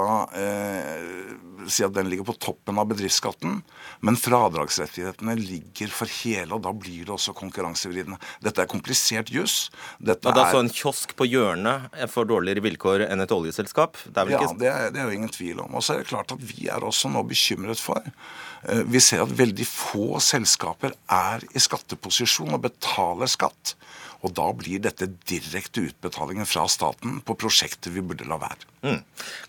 [1.68, 3.58] si at den ligger på toppen av bedriftsskatten,
[4.00, 8.18] men fradragsrettighetene ligger for hele, og da blir det også konkurransevridende.
[8.42, 9.66] Dette er komplisert juss.
[10.00, 14.00] Dette ja, da er så en kiosk på hjørnet for dårligere vilkår enn et oljeselskap?
[14.08, 14.58] Det ja, ikke...
[14.64, 15.76] det, er, det er jo ingen tvil om.
[15.76, 18.51] Og så er det klart at vi er også nå bekymret for Eh,
[18.86, 23.76] vi ser at veldig få selskaper er i skatteposisjon og betaler skatt.
[24.22, 28.68] Og da blir dette direkte utbetalinger fra staten på prosjekter vi burde la være.
[28.86, 29.00] Mm.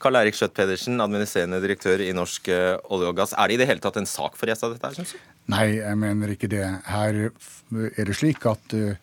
[0.00, 3.36] Karl Eirik Skjøtt Pedersen, administrerende direktør i Norsk eh, olje og gass.
[3.36, 5.32] Er det i det hele tatt en sak for ESA, dette her, syns du?
[5.52, 6.64] Nei, jeg mener ikke det.
[6.88, 8.94] Her er det slik at uh,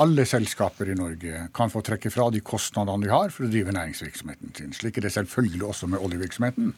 [0.00, 3.74] alle selskaper i Norge kan få trekke fra de kostnadene de har for å drive
[3.74, 4.72] næringsvirksomheten sin.
[4.76, 6.72] Slik er det selvfølgelig også med oljevirksomheten.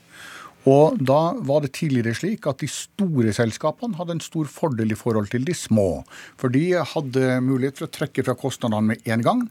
[0.67, 4.99] Og da var det tidligere slik at de store selskapene hadde en stor fordel i
[4.99, 6.03] forhold til de små.
[6.41, 9.45] For de hadde mulighet for å trekke fra kostnadene med en gang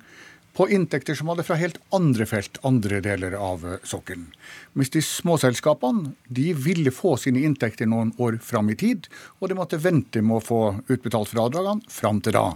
[0.55, 4.27] på inntekter som hadde fra helt andre felt, andre deler av sokkelen.
[4.75, 9.51] Mens de små selskapene de ville få sine inntekter noen år fram i tid, og
[9.51, 12.47] de måtte vente med å få utbetalt fradragene fram til da.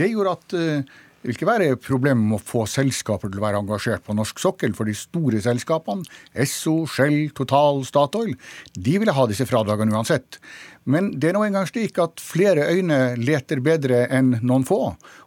[0.00, 3.44] Det gjorde at uh, det vil ikke være problemer med å få selskaper til å
[3.46, 6.04] være engasjert på norsk sokkel, for de store selskapene,
[6.36, 8.34] Esso, Shell, Total, Statoil,
[8.76, 10.36] de ville ha disse fradragene uansett.
[10.84, 14.80] Men det er nå engang slik at flere øyne leter bedre enn noen få.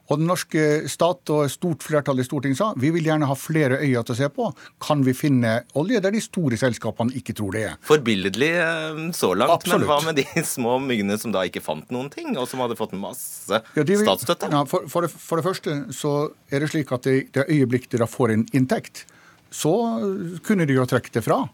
[0.07, 3.81] Og den norske stat og stort flertall i Stortinget sa vi vil gjerne ha flere
[3.81, 4.47] øyne til å se på.
[4.83, 7.75] Kan vi finne olje der de store selskapene ikke tror det er?
[7.87, 9.83] Forbilledlig eh, så langt, Absolutt.
[9.83, 12.79] men hva med de små myggene som da ikke fant noen ting, og som hadde
[12.79, 14.51] fått masse ja, vil, statsstøtte?
[14.53, 16.15] Ja, for, for, det, for, det, første så
[16.53, 19.07] er det slik at det, det øyeblikk da får en inntekt,
[19.51, 19.73] så
[20.45, 21.45] kunne de jo trekke det fra.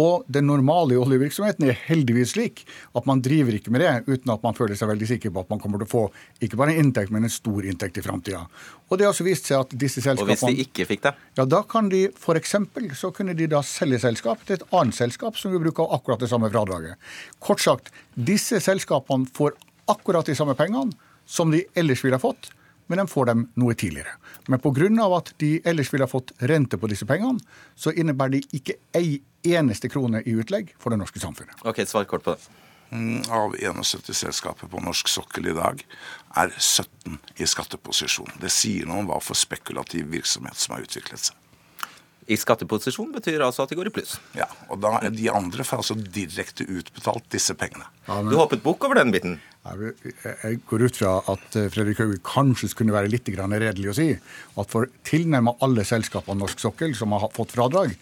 [0.00, 2.64] Og den normale oljevirksomheten er heldigvis slik
[2.98, 5.52] at man driver ikke med det uten at man føler seg veldig sikker på at
[5.52, 6.02] man kommer til å få
[6.44, 8.42] ikke bare en inntekt, men en stor inntekt i framtida.
[8.88, 11.14] Og det har også vist seg at disse selskapene Og hvis de ikke fikk det?
[11.38, 12.56] Ja, da kan de f.eks.
[12.98, 16.30] så kunne de da selge selskap til et annet selskap som vil bruke akkurat det
[16.32, 16.98] samme fradraget.
[17.38, 19.54] Kort sagt, disse selskapene får
[19.90, 22.50] akkurat de samme pengene som de ellers ville ha fått
[22.86, 24.16] men de får dem noe tidligere.
[24.48, 25.06] Men pga.
[25.16, 27.40] at de ellers ville ha fått rente på disse pengene,
[27.74, 31.60] så innebærer de ikke ei eneste krone i utlegg for det norske samfunnet.
[31.66, 32.60] Ok, Svar kort på det.
[32.94, 35.80] Mm, Av 71 selskaper på norsk sokkel i dag
[36.38, 38.36] er 17 i skatteposisjon.
[38.40, 41.40] Det sier noe om hva for spekulativ virksomhet som har utviklet seg.
[42.24, 44.14] I skatteposisjon betyr altså at de går i pluss.
[44.36, 47.84] Ja, og da er De andre får altså direkte utbetalt disse pengene.
[48.30, 49.36] Du hoppet bukk over den biten.
[49.64, 54.10] Jeg går ut fra at eh, Fredrik Hauge kanskje skulle være litt redelig å si
[54.12, 57.94] at for tilnærmet alle selskapene norsk sokkel som har fått fradrag,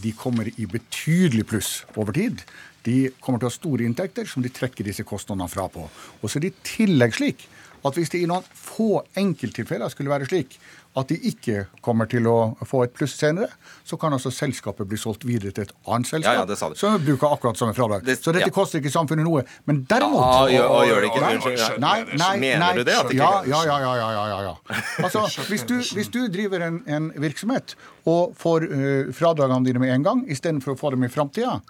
[0.00, 2.44] de kommer i betydelig pluss over tid.
[2.86, 5.86] De kommer til å ha store inntekter som de trekker disse kostnadene fra på.
[6.20, 7.48] Og så er det i tillegg slik
[7.84, 10.58] at hvis det i noen få enkelttilfeller skulle være slik
[10.98, 13.46] at de ikke kommer til å få et pluss senere,
[13.86, 16.70] så kan altså selskapet bli solgt videre til et annet selskap Ja, ja, det sa
[16.74, 18.02] som bruker akkurat samme fradrag.
[18.04, 18.54] Det- så dette ja.
[18.54, 19.44] koster ikke samfunnet noe.
[19.70, 21.20] Men derimot Ah, gjør, og gjør det ikke?
[21.20, 21.78] Nei, Unnskyld.
[21.78, 22.96] Nei, nei, Mener du det?
[22.98, 24.80] At det ikke ja, ja, ja, ja, ja, ja, ja, ja.
[25.06, 27.76] Altså, hvis du, hvis du driver en, en virksomhet
[28.10, 31.60] og får uh, fradragene dine med en gang istedenfor å få dem i framtida,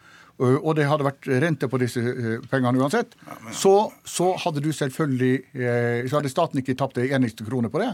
[0.41, 3.17] og det hadde vært rente på disse eh, pengene uansett,
[3.53, 3.75] så,
[4.09, 7.91] så hadde du selvfølgelig eh, Så hadde staten ikke tapt en eneste krone på det.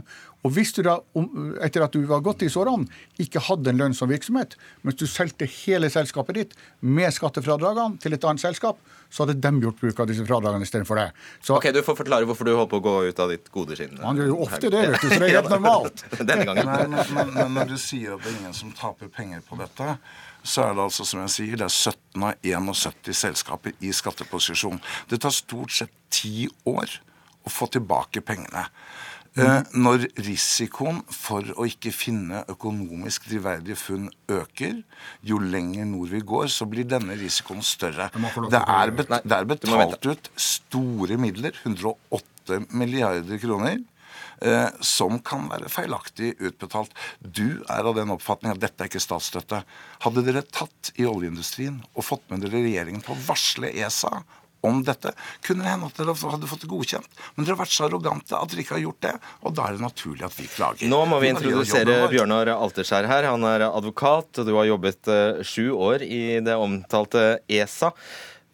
[0.47, 0.99] Og hvis du da,
[1.67, 2.87] etter at du var gått i sårene,
[3.23, 4.55] ikke hadde en lønnsom virksomhet,
[4.87, 6.55] mens du solgte hele selskapet ditt
[6.87, 8.79] med skattefradragene til et annet selskap,
[9.11, 11.09] så hadde de gjort bruk av disse fradragene istedenfor det.
[11.43, 13.79] Så Ok, Du får forklare hvorfor du holder på å gå ut av ditt gode
[13.79, 13.97] skinn.
[14.03, 16.05] Man gjør jo ofte det, vet du, så det er helt normalt.
[16.31, 16.71] Denne gangen.
[16.71, 19.59] Nei, men, men, men når du sier at det er ingen som taper penger på
[19.61, 19.97] dette,
[20.47, 24.81] så er det altså som jeg sier, det er 17 av 71 selskaper i skatteposisjon.
[25.11, 27.01] Det tar stort sett ti år
[27.47, 28.67] å få tilbake pengene.
[29.37, 29.67] Mm.
[29.85, 34.79] når risikoen for å ikke finne økonomisk drivverdige funn øker,
[35.29, 38.09] jo lenger nord vi går, så blir denne risikoen større.
[38.49, 43.85] Det er, bet det er betalt ut store midler, 108 milliarder kroner,
[44.41, 46.95] eh, som kan være feilaktig utbetalt.
[47.21, 49.63] Du er av den oppfatning at dette er ikke statsstøtte.
[50.05, 54.21] Hadde dere tatt i oljeindustrien og fått med dere regjeringen på å varsle ESA
[54.67, 55.13] om dette,
[55.45, 57.19] kunne det hende at dere hadde fått det godkjent.
[57.35, 59.77] Men dere har vært så arrogante at dere ikke har gjort det, og da er
[59.77, 60.91] det naturlig at vi klager.
[60.91, 61.99] Nå må vi introdusere.
[62.13, 63.29] Bjørnar Alterskjær her.
[63.31, 67.93] Han er advokat, og du har jobbet eh, sju år i det omtalte ESA.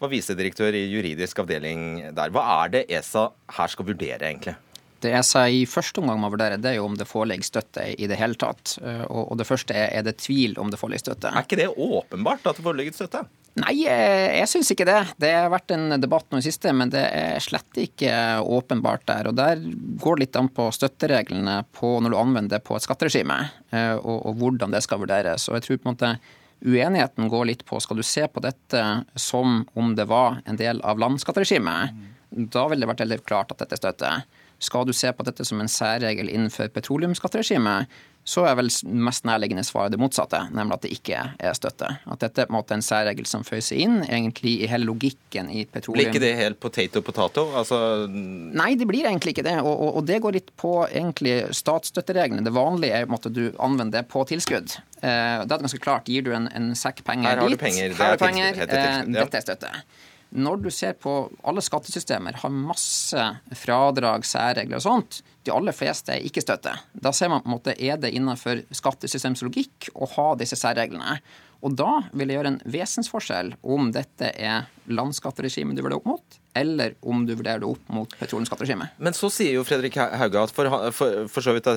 [0.03, 2.35] Var visedirektør i juridisk avdeling der.
[2.35, 4.57] Hva er det ESA her skal vurdere, egentlig?
[5.03, 8.07] Det ESA i første omgang må vurdere, det er jo om det foreligger støtte i
[8.11, 8.77] det hele tatt.
[8.83, 11.33] Eh, Og det første er er det tvil om det foreligger støtte.
[11.33, 13.25] Er ikke det åpenbart at det foreligger støtte?
[13.61, 15.01] Nei, eh, jeg syns ikke det.
[15.21, 19.29] Det har vært en debatt nå i siste, men det er slett ikke åpenbart der.
[19.29, 19.61] Og der
[20.01, 23.41] går det litt an på støttereglene på når du anvender det på et skatteregime,
[23.75, 25.49] eh, og, og hvordan det skal vurderes.
[25.51, 26.15] Og jeg tror på en måte
[26.63, 28.83] uenigheten går litt på skal du se på dette
[29.19, 31.99] som om det var en del av landskatteregimet.
[32.55, 34.13] Da ville det vært veldig klart at dette er støtte.
[34.63, 37.91] Skal du se på dette som en særregel innenfor petroleumsskatteregimet,
[38.23, 38.69] så er vel
[39.03, 41.89] mest nærliggende svaret det motsatte, nemlig at det ikke er støtte.
[42.07, 45.65] At dette er på en særregel som føyer seg inn egentlig i hele logikken i
[45.67, 45.99] petroleum.
[45.99, 47.49] Blir ikke det helt potato potato?
[47.59, 49.57] Altså, Nei, det blir egentlig ikke det.
[49.65, 52.47] Og, og, og det går litt på egentlig statsstøttereglene.
[52.47, 54.79] Det vanlige er at du anvender det på tilskudd.
[55.03, 56.07] Eh, det er ganske klart.
[56.07, 58.63] Gir du en, en sekk penger Her har du penger, det her er er penger,
[58.63, 59.75] eh, dette er støtte.
[60.33, 61.13] Når du ser på
[61.45, 63.27] alle skattesystemer har masse
[63.59, 65.21] fradrag, særregler og sånt.
[65.45, 66.73] De aller fleste er ikke støtte.
[66.93, 71.19] Da ser man på en måte er det innenfor skattesystemets logikk å ha disse særreglene.
[71.63, 76.41] Og da vil det gjøre en vesensforskjell om dette er landskatteregimet du vurderer opp mot,
[76.59, 78.99] eller om du vurderer det opp mot petroleumsskatteregimet.
[78.99, 81.71] Men så sier jo Fredrik Hauge at for, for, for så vidt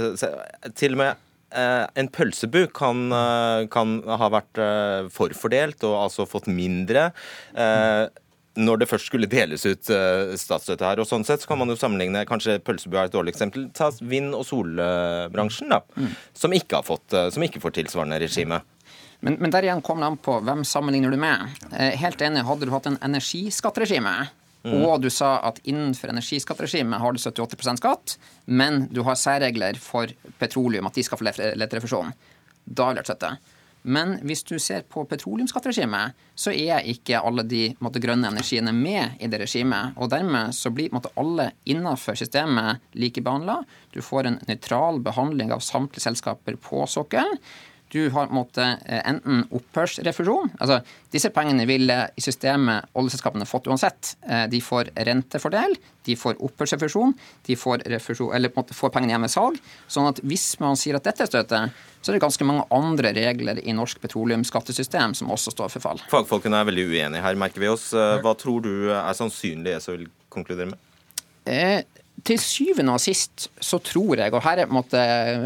[0.79, 1.11] Til og med
[1.53, 7.11] eh, en pølsebu kan, eh, kan ha vært eh, forfordelt og altså fått mindre.
[7.53, 8.05] Eh,
[8.55, 11.01] når det først skulle deles ut eh, statsstøtte her.
[11.01, 13.67] Og sånn sett så kan man jo sammenligne kanskje pølsebu er et dårlig eksempel.
[13.75, 15.81] Ta vind- og solbransjen, da.
[16.33, 18.61] Som, ikke har fått, eh, som ikke får tilsvarende regime.
[19.25, 21.59] Men, men der igjen kommer det an på hvem sammenligner du med.
[21.71, 24.15] Eh, helt enig, hadde du hatt en energiskatteregime,
[24.65, 28.15] og du sa at innenfor energiskatteregimet har du 78% skatt,
[28.49, 30.09] men du har særregler for
[30.41, 32.09] petroleum, at de skal få leterefusjon,
[32.65, 33.29] da vil jeg støtte.
[33.85, 39.21] Men hvis du ser på petroleumsskatteregimet, så er ikke alle de måtte, grønne energiene med
[39.21, 39.93] i det regimet.
[40.01, 43.59] Og dermed så blir måtte, alle innenfor systemet likebehandla.
[43.93, 47.39] Du får en nøytral behandling av samtlige selskaper på sokkelen.
[47.93, 48.63] Du har måtte,
[49.05, 50.79] enten opphørsrefusjon altså
[51.13, 54.15] Disse pengene ville i systemet oljeselskapene fått uansett.
[54.27, 57.13] Eh, De får rentefordel, de får opphørsrefusjon,
[57.47, 59.61] de får, refusjon, eller får pengene hjem ved salg.
[59.87, 61.61] Sånn at hvis man sier at dette er støtte,
[62.01, 66.03] så er det ganske mange andre regler i norsk petroleumsskattesystem som også står for fall.
[66.11, 67.93] Fagfolkene er veldig uenige her, merker vi oss.
[67.95, 70.91] Eh, Hva tror du er sannsynlig ESA vil konkludere med?
[71.45, 71.79] Eh,
[72.25, 75.01] til syvende og sist så tror jeg, og her er måte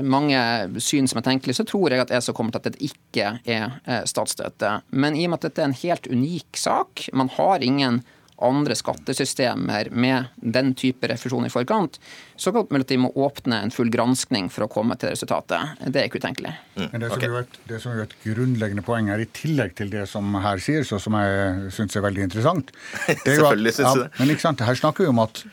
[0.05, 0.39] mange
[0.83, 3.79] syn som er tenkelige, så tror jeg at ESA kommer til at det ikke er
[3.83, 4.79] eh, statsstøtte.
[4.91, 8.01] Men i og med at dette er en helt unik sak, man har ingen
[8.41, 11.99] andre skattesystemer med den type refusjon i forkant,
[12.39, 15.75] så kan det at de må åpne en full granskning for å komme til resultatet.
[15.83, 16.53] Det er ikke utenkelig.
[16.77, 16.87] Mm.
[16.93, 17.43] Men det som, okay.
[17.43, 20.93] et, det som er et grunnleggende poeng her, i tillegg til det som her sies,
[20.95, 22.71] og som jeg syns er veldig interessant
[23.25, 25.43] det er jo at, ja, Men ikke sant, her snakker vi om at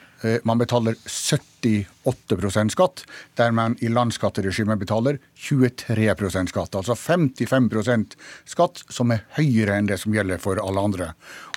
[0.49, 3.05] man betaler 78% skatt,
[3.37, 6.75] der man i landsskatteregimet betaler 23% skatt.
[6.79, 8.17] Altså 55%
[8.49, 11.11] skatt, som er høyere enn det som gjelder for alle andre.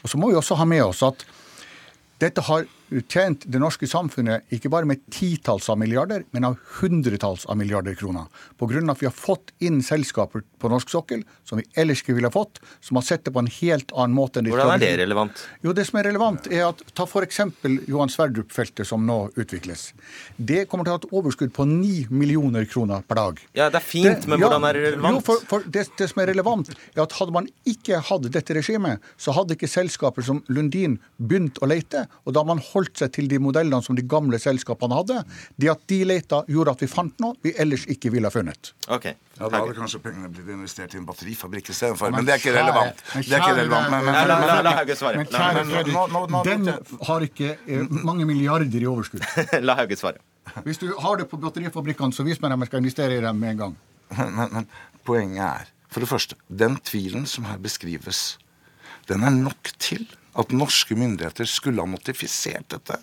[0.03, 1.23] Og Så må vi også ha med oss at
[2.19, 2.67] dette har
[3.07, 7.95] tjent det norske samfunnet ikke bare med titalls av milliarder, men av hundretalls av milliarder
[7.99, 8.27] kroner.
[8.59, 8.81] Pga.
[8.91, 12.33] at vi har fått inn selskaper på norsk sokkel som vi ellers ikke ville ha
[12.33, 14.91] fått, som har sett det på en helt annen måte enn de Hvordan er det
[15.03, 15.45] relevant?
[15.63, 17.39] Jo, Det som er relevant, er at ta f.eks.
[17.87, 19.93] Johan Sverdrup-feltet som nå utvikles.
[20.35, 23.43] Det kommer til å ha et overskudd på 9 millioner kroner per dag.
[23.53, 25.19] Ja, det er fint, det, men hvordan er det relevant?
[25.19, 28.57] Jo, for, for det, det, som er relevant, er at hadde man ikke hatt dette
[28.57, 33.11] regimet, så hadde ikke selskaper som Lundin begynt å lete, og da man holdt seg
[33.15, 35.23] til de modellene som de gamle selskapene hadde.
[35.59, 38.73] Det at de leta, gjorde at vi fant noe vi ellers ikke ville ha funnet.
[38.87, 39.15] Okay.
[39.39, 42.11] Ja, Da hadde kanskje pengene blitt investert i en batterifabrikk istedenfor.
[42.11, 43.03] Men, men det er ikke relevant.
[43.13, 43.87] Det er ikke relevant.
[43.93, 45.95] Men, kjære Fredrik,
[46.49, 46.71] den
[47.07, 49.23] har ikke eh, mange milliarder i overskudd.
[49.67, 50.19] la Hauge svare.
[50.65, 53.39] Hvis du har det på batterifabrikkene, så vis meg dem jeg skal investere i dem
[53.39, 53.77] med en gang.
[54.17, 54.67] Men,
[55.07, 58.39] poenget er, for det første, den tvilen som her beskrives,
[59.09, 60.05] den er nok til
[60.39, 62.95] at norske myndigheter skulle ha notifisert dette,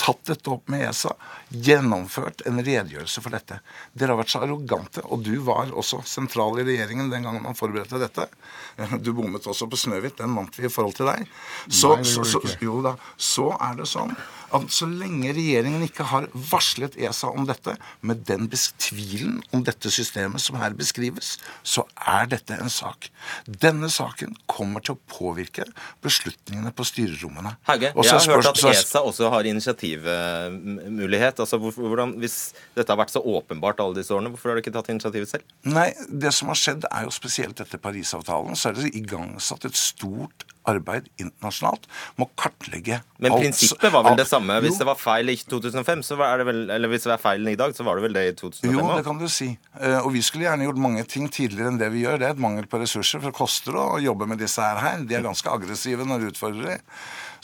[0.00, 1.14] tatt dette opp med ESA,
[1.48, 3.60] gjennomført en redegjørelse for dette.
[3.96, 7.58] Dere har vært så arrogante, og du var også sentral i regjeringen den gangen man
[7.58, 8.28] forberedte dette.
[9.04, 11.28] Du bommet også på Snøhvit, den vant vi i forhold til deg.
[11.68, 14.12] Så, Nei, så, så, jo da, så er det sånn
[14.54, 17.74] at så lenge regjeringen ikke har varslet ESA om dette,
[18.06, 18.46] med den
[18.78, 21.34] tvilen om dette systemet som her beskrives,
[21.66, 23.08] så er dette en sak.
[23.46, 25.66] Denne saken kommer til å påvirke
[26.04, 27.56] beslutningene på styrerommene.
[27.68, 31.42] Hauge, jeg har hørt at ESA også har initiativmulighet.
[31.42, 32.38] Altså, hvordan, hvis
[32.76, 35.54] dette har vært så åpenbart alle disse årene, hvorfor har du ikke tatt initiativet selv?
[35.66, 38.58] Nei, det som har skjedd, er jo spesielt etter Parisavtalen.
[38.58, 41.86] Så er det igangsatt et stort arbeid internasjonalt
[42.20, 44.56] må kartlegge Men prinsippet var vel det samme?
[44.64, 44.82] Hvis jo.
[44.82, 47.58] det var feil i 2005, så var det vel, eller hvis det var feilen i
[47.60, 49.50] dag, så var det vel det i 2005 Jo, det kan du si.
[49.80, 52.20] Eh, og vi skulle gjerne gjort mange ting tidligere enn det vi gjør.
[52.20, 55.04] Det er et mangel på ressurser, for det koster å jobbe med disse her.
[55.04, 56.90] De er ganske aggressive når du utfordrer dem.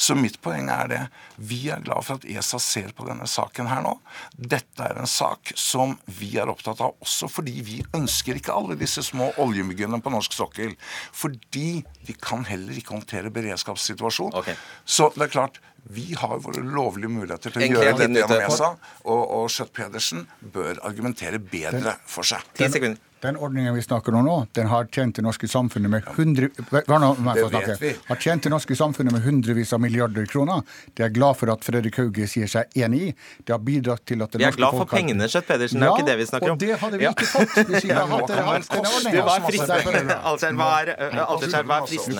[0.00, 1.00] Så mitt poeng er det.
[1.36, 3.92] Vi er glad for at ESA ser på denne saken her nå.
[4.32, 8.78] Dette er en sak som vi er opptatt av også fordi vi ønsker ikke alle
[8.80, 10.72] disse små oljemyggene på norsk sokkel.
[11.12, 14.38] Fordi de kan heller ikke håndtere beredskapssituasjonen.
[14.40, 14.56] Okay.
[14.88, 15.60] Så det er klart,
[15.92, 18.72] vi har våre lovlige muligheter til å gjøre dette gjennom ESA,
[19.04, 20.26] og, og Schjøtt-Pedersen
[20.56, 22.44] bør argumentere bedre for seg.
[22.56, 23.06] 10 sekunder.
[23.20, 28.16] Den ordningen vi snakker om nå, den har tjent det norske samfunnet med hundre, har
[28.16, 30.62] tjent det norske samfunnet med hundrevis av milliarder kroner.
[30.94, 33.10] Det er jeg glad for at Fredrik Hauge sier seg enig i.
[33.44, 35.82] Det har bidratt til at det Vi er glad for pengene, Kjøtt Pedersen.
[35.82, 36.56] Det er jo ikke det vi snakker om.
[36.56, 39.28] Og det hadde vi ikke fått hvis vi hadde hatt denne ordningen.
[39.28, 39.76] Hva er fristende?
[39.76, 39.84] Er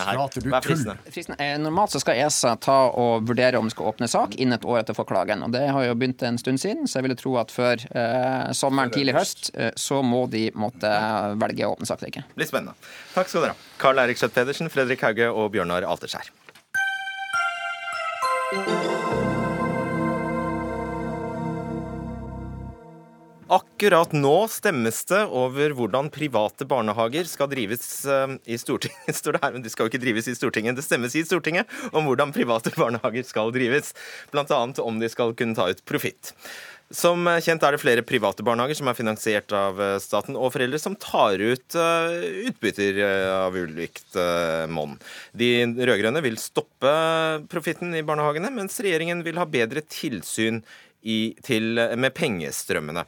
[0.05, 0.21] her?
[0.51, 1.49] Hva er fristende?
[1.65, 4.83] Normalt så skal ESA ta og vurdere om det skal åpne sak innen et år
[4.83, 5.49] etter forklagen.
[5.49, 8.53] Og det har jo begynt en stund siden, så jeg ville tro at før eh,
[8.53, 10.90] sommeren, tidlig høst, eh, så må de måtte
[11.41, 12.27] velge å åpne sak eller ikke.
[12.37, 12.91] Blir spennende.
[13.15, 13.73] Takk skal dere ha.
[13.81, 16.31] Karl Eirik Skjøtt Pedersen, Fredrik Hauge og Bjørnar Alterskjær.
[23.51, 29.11] Akkurat nå stemmes det over hvordan private barnehager skal drives eh, i Stortinget.
[29.19, 30.79] Står det her, men De skal jo ikke drives i Stortinget.
[30.79, 33.91] Det stemmes i Stortinget om hvordan private barnehager skal drives.
[34.31, 34.61] Bl.a.
[34.85, 36.31] om de skal kunne ta ut profitt.
[36.91, 40.81] Som kjent er det flere private barnehager som er finansiert av eh, staten, og foreldre
[40.83, 42.17] som tar ut uh,
[42.51, 44.97] utbytter uh, av ulikt uh, monn.
[45.31, 46.91] De rød-grønne vil stoppe
[47.53, 50.65] profitten i barnehagene, mens regjeringen vil ha bedre tilsyn
[51.07, 53.07] i, til, med pengestrømmene.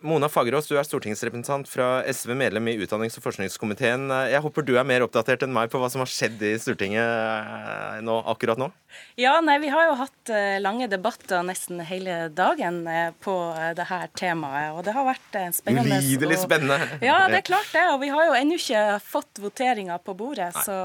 [0.00, 4.06] Mona Fagerås, du er stortingsrepresentant fra SV, medlem i utdannings- og forskningskomiteen.
[4.30, 8.04] Jeg håper du er mer oppdatert enn meg på hva som har skjedd i Stortinget
[8.06, 8.70] nå, akkurat nå?
[9.18, 13.72] Ja, nei, vi har jo hatt eh, lange debatter nesten hele dagen eh, på eh,
[13.76, 14.70] det her temaet.
[14.76, 15.98] Og det har vært spennende.
[15.98, 16.78] Ulidelig spennende.
[17.02, 17.84] Ja, det er klart det.
[17.92, 20.64] Og vi har jo ennå ikke fått voteringa på bordet, nei.
[20.64, 20.78] så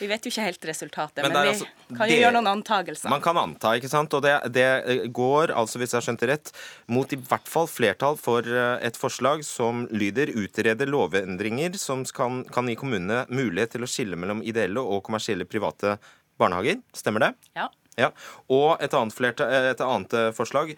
[0.00, 1.22] vi vet jo ikke helt resultatet.
[1.22, 3.12] Men, men vi altså, kan jo det, gjøre noen antagelser.
[3.12, 4.18] Man kan anta, ikke sant.
[4.18, 4.68] Og det, det
[5.14, 6.52] går, altså hvis jeg har skjønt det rett,
[6.90, 12.42] mot i hvert fall flertall for eh, et forslag som lyder utrede lovendringer som kan,
[12.52, 15.96] kan gi kommunene mulighet til å skille mellom ideelle og kommersielle private
[16.40, 16.80] barnehager.
[16.96, 17.34] Stemmer det?
[17.58, 17.70] Ja.
[17.96, 18.10] Ja,
[18.52, 20.74] Og et annet, flertall, eh, et annet eh, forslag.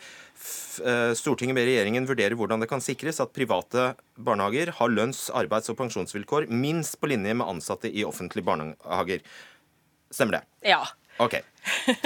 [1.18, 5.80] Stortinget ber regjeringen vurdere hvordan det kan sikres at private barnehager har lønns-, arbeids- og
[5.80, 9.24] pensjonsvilkår minst på linje med ansatte i offentlige barnehager.
[10.14, 10.42] Stemmer det?
[10.70, 10.84] Ja.
[11.18, 11.40] Ok.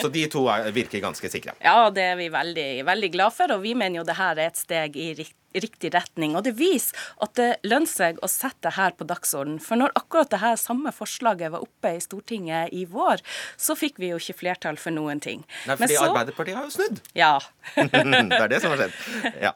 [0.01, 1.55] Så de to er, virker ganske sikre.
[1.63, 4.51] Ja, det er vi veldig, veldig glad for, og vi mener jo det her er
[4.51, 5.13] et steg i
[5.61, 6.37] riktig retning.
[6.37, 9.59] Og det viser at det lønner seg å sette det her på dagsorden.
[9.63, 13.23] For når akkurat det her samme forslaget var oppe i Stortinget i vår,
[13.61, 15.45] så fikk vi jo ikke flertall for noen ting.
[15.69, 16.09] Nei, fordi så...
[16.09, 17.03] Arbeiderpartiet har jo snudd.
[17.23, 17.35] Ja.
[17.77, 19.37] det er det som har skjedd.
[19.43, 19.53] Ja.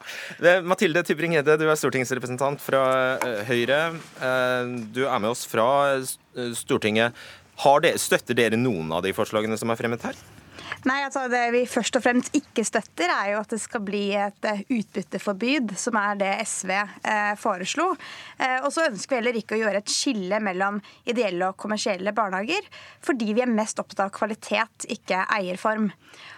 [0.66, 2.82] Mathilde Tybring-Gjedde, du er stortingsrepresentant fra
[3.16, 3.80] eh, Høyre.
[4.20, 7.16] Eh, du er med oss fra eh, Stortinget.
[7.57, 10.18] Det, støtter dere noen av de forslagene som er fremmet her?
[10.86, 14.04] Nei, altså Det vi først og fremst ikke støtter, er jo at det skal bli
[14.18, 17.88] et eh, utbytteforbud, som er det SV eh, foreslo.
[18.38, 20.78] Eh, og så ønsker vi heller ikke å gjøre et skille mellom
[21.09, 22.68] ideelle og kommersielle barnehager,
[23.04, 25.90] fordi vi er mest opptatt av kvalitet, ikke eierform.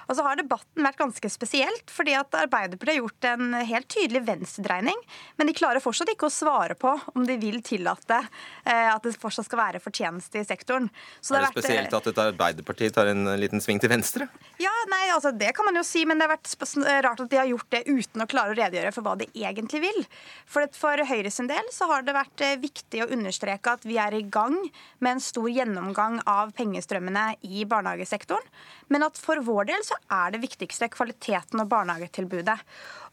[0.08, 4.22] Og så har debatten vært ganske spesielt, fordi at Arbeiderpartiet har gjort en helt tydelig
[4.24, 4.96] venstredreining.
[5.36, 8.22] Men de klarer fortsatt ikke å svare på om de vil tillate
[8.64, 10.88] eh, at det fortsatt skal være fortjeneste i sektoren.
[11.20, 14.30] Så er det, det spesielt vært, at et Arbeiderparti tar en liten sving til venstre?
[14.62, 17.40] Ja, nei, altså Det kan man jo si, men det har vært rart at de
[17.42, 20.00] har gjort det uten å klare å redegjøre for hva de egentlig vil.
[20.48, 24.00] For, for Høyre sin del så har det vært eh, viktig å understreke at vi
[24.00, 24.56] er i gang
[25.04, 28.48] med en stor gjennomgang av pengestrømmene i barnehagesektoren.
[28.88, 32.58] Men at for vår del så er det viktigste kvaliteten og barnehagetilbudet.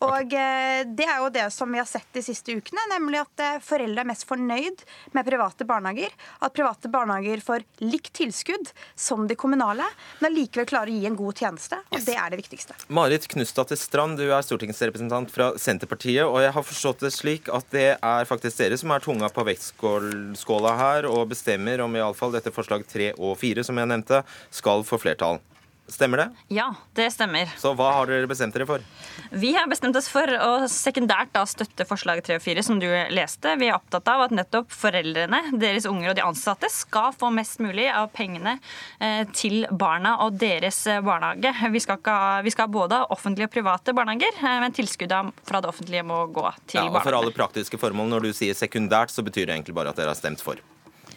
[0.03, 3.43] Og eh, Det er jo det som vi har sett de siste ukene, nemlig at
[3.43, 4.83] eh, foreldre er mest fornøyd
[5.15, 6.13] med private barnehager.
[6.43, 9.87] At private barnehager får likt tilskudd som de kommunale,
[10.19, 11.79] men allikevel klarer å gi en god tjeneste.
[11.89, 12.03] og.
[12.05, 12.77] Det er det viktigste.
[12.87, 16.25] Marit Knutsdatter Strand, du er stortingsrepresentant fra Senterpartiet.
[16.25, 19.47] og Jeg har forstått det slik at det er faktisk dere som er tunga på
[19.47, 24.23] vektskåla her og bestemmer om iallfall dette forslag tre og fire, som jeg nevnte,
[24.53, 25.39] skal få flertall.
[25.87, 26.29] Stemmer det?
[26.47, 27.51] Ja, det stemmer.
[27.61, 28.81] Så hva har dere bestemt dere for?
[29.29, 32.87] Vi har bestemt oss for å sekundært da støtte forslag 3 og 4, som du
[33.13, 33.53] leste.
[33.61, 37.61] Vi er opptatt av at nettopp foreldrene, deres unger og de ansatte skal få mest
[37.61, 38.57] mulig av pengene
[38.97, 41.53] eh, til barna og deres barnehage.
[41.75, 45.61] Vi skal, ikke, vi skal ha både offentlige og private barnehager, eh, men tilskuddene fra
[45.61, 49.13] det offentlige må gå til ja, og For alle praktiske formål, når du sier sekundært,
[49.13, 50.57] så betyr det egentlig bare at dere har stemt for?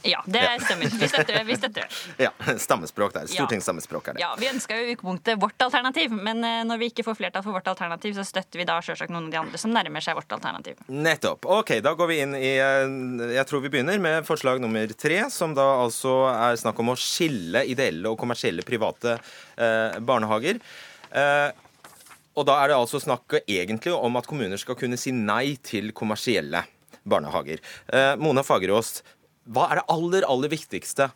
[0.07, 0.93] Ja, det stemmer.
[1.01, 1.89] Vi støtter, vi støtter det.
[2.29, 3.27] Ja, Stammespråk der.
[3.31, 4.23] Stortingsstammespråk er det.
[4.23, 7.45] Ja, Vi ønska jo i utgangspunktet vårt alternativ, men eh, når vi ikke får flertall
[7.47, 10.19] for vårt alternativ, så støtter vi da selvsagt noen av de andre som nærmer seg
[10.19, 10.81] vårt alternativ.
[10.89, 11.47] Nettopp.
[11.59, 15.25] Ok, da går vi inn i eh, Jeg tror vi begynner med forslag nummer tre,
[15.35, 20.61] som da altså er snakk om å skille ideelle og kommersielle private eh, barnehager.
[21.11, 21.51] Eh,
[22.39, 25.91] og da er det altså snakk egentlig om at kommuner skal kunne si nei til
[25.97, 26.63] kommersielle
[27.09, 27.59] barnehager.
[27.91, 29.01] Eh, Mona Fagerås,
[29.49, 31.09] hva er det aller, aller viktigste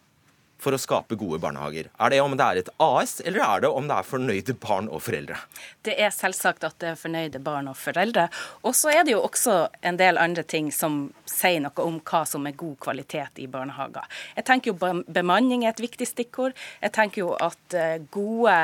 [0.62, 1.88] for å skape gode barnehager?
[1.98, 4.88] Er det om det er et AS, eller er det om det er fornøyde barn
[4.92, 5.40] og foreldre?
[5.82, 8.28] Det er selvsagt at det er fornøyde barn og foreldre.
[8.62, 12.22] Og så er det jo også en del andre ting som sier noe om hva
[12.28, 14.06] som er god kvalitet i barnehager.
[14.38, 16.54] Jeg tenker jo Bemanning er et viktig stikkord.
[16.82, 18.56] Jeg tenker jo at eh, gode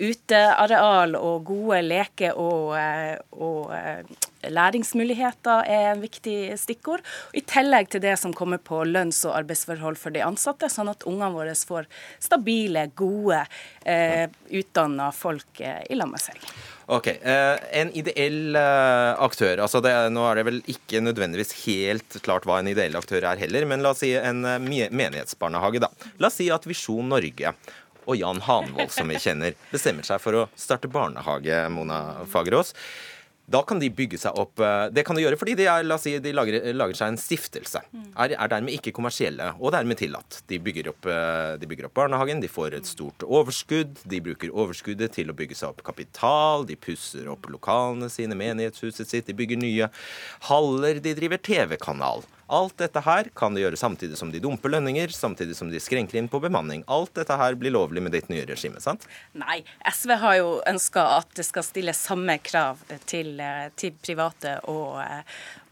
[0.00, 4.16] uteareal og gode leke- og, eh, og eh,
[4.52, 7.02] læringsmuligheter er en viktig stikkord.
[7.36, 11.06] I tillegg til det som kommer på lønns- og arbeidsforhold for de ansatte, sånn at
[11.08, 11.86] ungene våre får
[12.22, 13.42] stabile, gode,
[13.84, 16.40] eh, utdanna folk eh, i lag med seg.
[16.86, 19.58] Ok, eh, En ideell eh, aktør.
[19.64, 23.40] altså det, Nå er det vel ikke nødvendigvis helt klart hva en ideell aktør er
[23.42, 25.82] heller, men la oss si en eh, menighetsbarnehage.
[25.82, 25.90] da.
[26.22, 27.54] La oss si at Visjon Norge
[28.06, 32.70] og Jan Hanvold, som vi kjenner, bestemmer seg for å starte barnehage, Mona Fagerås.
[33.46, 35.98] Da kan de bygge seg opp eh, Det kan de gjøre fordi de, er, la
[35.98, 37.82] oss si, de lager, lager, seg en stiftelse.
[37.92, 38.08] Mm.
[38.12, 40.40] Er, er, dermed ikke kommersielle, og dermed tillatt.
[40.50, 44.02] De bygger, opp, eh, de bygger, opp, barnehagen, de får et stort overskudd.
[44.08, 46.66] De bruker overskuddet til å bygge seg opp kapital.
[46.66, 49.90] De pusser opp lokalene sine, menighetshuset sitt, de bygger nye
[50.50, 51.02] haller.
[51.02, 52.26] De driver TV-kanal.
[52.46, 56.20] Alt dette her kan de gjøre samtidig som de dumper lønninger, samtidig som de skrenker
[56.20, 56.84] inn på bemanning.
[56.86, 59.08] Alt dette her blir lovlig med ditt nye regime, sant?
[59.34, 59.62] Nei.
[59.90, 65.00] SV har jo ønska at det skal stilles samme krav til, eh, til private og,
[65.02, 65.22] eh,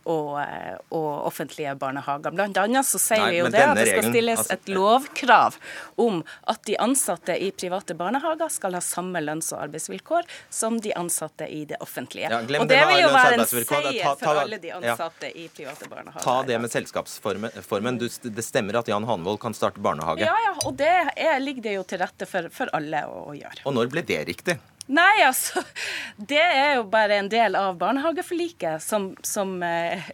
[0.05, 2.35] og, eh, og, offentlige barnehager.
[2.35, 5.59] Blant annet så sier Nei, vi jo det at det skal stilles altså, et lovkrav
[6.05, 6.21] om
[6.53, 11.49] at de ansatte i private barnehager skal ha samme lønns- og arbeidsvilkår som de ansatte
[11.49, 12.29] i det offentlige.
[12.31, 15.35] Ja, og det vil jo være en seier for alle de ansatte ja.
[15.45, 16.25] i private barnehager.
[16.25, 17.99] Ta det med selskapsformen.
[18.01, 20.27] Du, det stemmer at Jan Hanvold kan starte barnehage?
[20.27, 23.37] Ja, ja, og det er, ligger det jo til rette for, for alle å, å
[23.39, 23.65] gjøre.
[23.65, 24.59] Og når ble det riktig?
[24.87, 25.63] Nei, altså
[26.33, 30.05] Det er jo bare en del av barnehageforliket som, som, eh,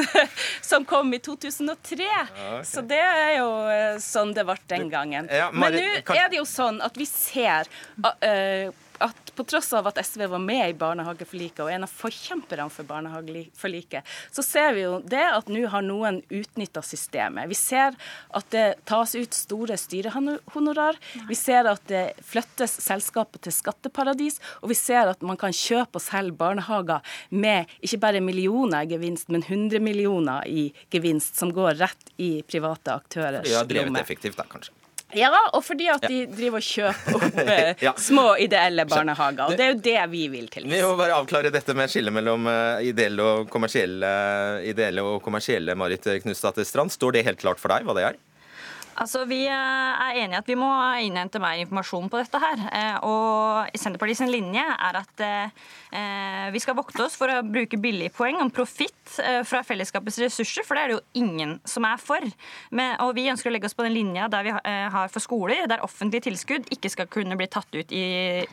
[0.70, 2.04] som kom i 2003.
[2.04, 2.66] Ja, okay.
[2.68, 5.30] Så det er jo eh, sånn det ble den gangen.
[5.32, 7.68] Ja, Men nå er det jo sånn at vi ser
[8.04, 8.70] uh,
[9.40, 14.08] på tross av at SV var med i barnehageforliket og en av forkjemperne for barnehageforliket,
[14.36, 17.48] så ser vi jo det at nå har noen utnytta systemet.
[17.48, 17.96] Vi ser
[18.36, 20.98] at det tas ut store styrehonorar.
[21.28, 25.96] Vi ser at det flyttes selskaper til skatteparadis, og vi ser at man kan kjøpe
[25.96, 27.00] og selge barnehager
[27.32, 32.42] med ikke bare millioner i gevinst, men 100 millioner i gevinst, som går rett i
[32.44, 33.56] private aktørers lomme.
[33.56, 34.76] Ja, drevet effektivt, da, kanskje.
[35.16, 37.94] Ja, og fordi at de driver og kjøper opp eh, ja.
[37.98, 39.50] små ideelle barnehager.
[39.50, 40.68] Og det er jo det vi vil til.
[40.70, 44.10] Vi må bare avklare dette med skillet mellom uh, ideelle og kommersielle,
[44.70, 46.94] ideelle og kommersielle Marit Knutsdatter Strand.
[46.94, 48.20] Står det helt klart for deg hva det er?
[49.00, 49.52] Altså, Vi eh,
[50.04, 50.68] er enige at vi må
[51.00, 52.40] innhente mer informasjon på dette.
[52.40, 52.64] her.
[52.76, 58.40] Eh, og Senterpartiets linje er at eh, vi skal vokte oss for å bruke billigpoeng
[58.42, 62.24] om profitt fra fellesskapets ressurser, for det er det jo ingen som er for.
[62.70, 65.66] Men, og Vi ønsker å legge oss på den linja der vi har for skoler,
[65.70, 68.04] der offentlige tilskudd ikke skal kunne bli tatt ut i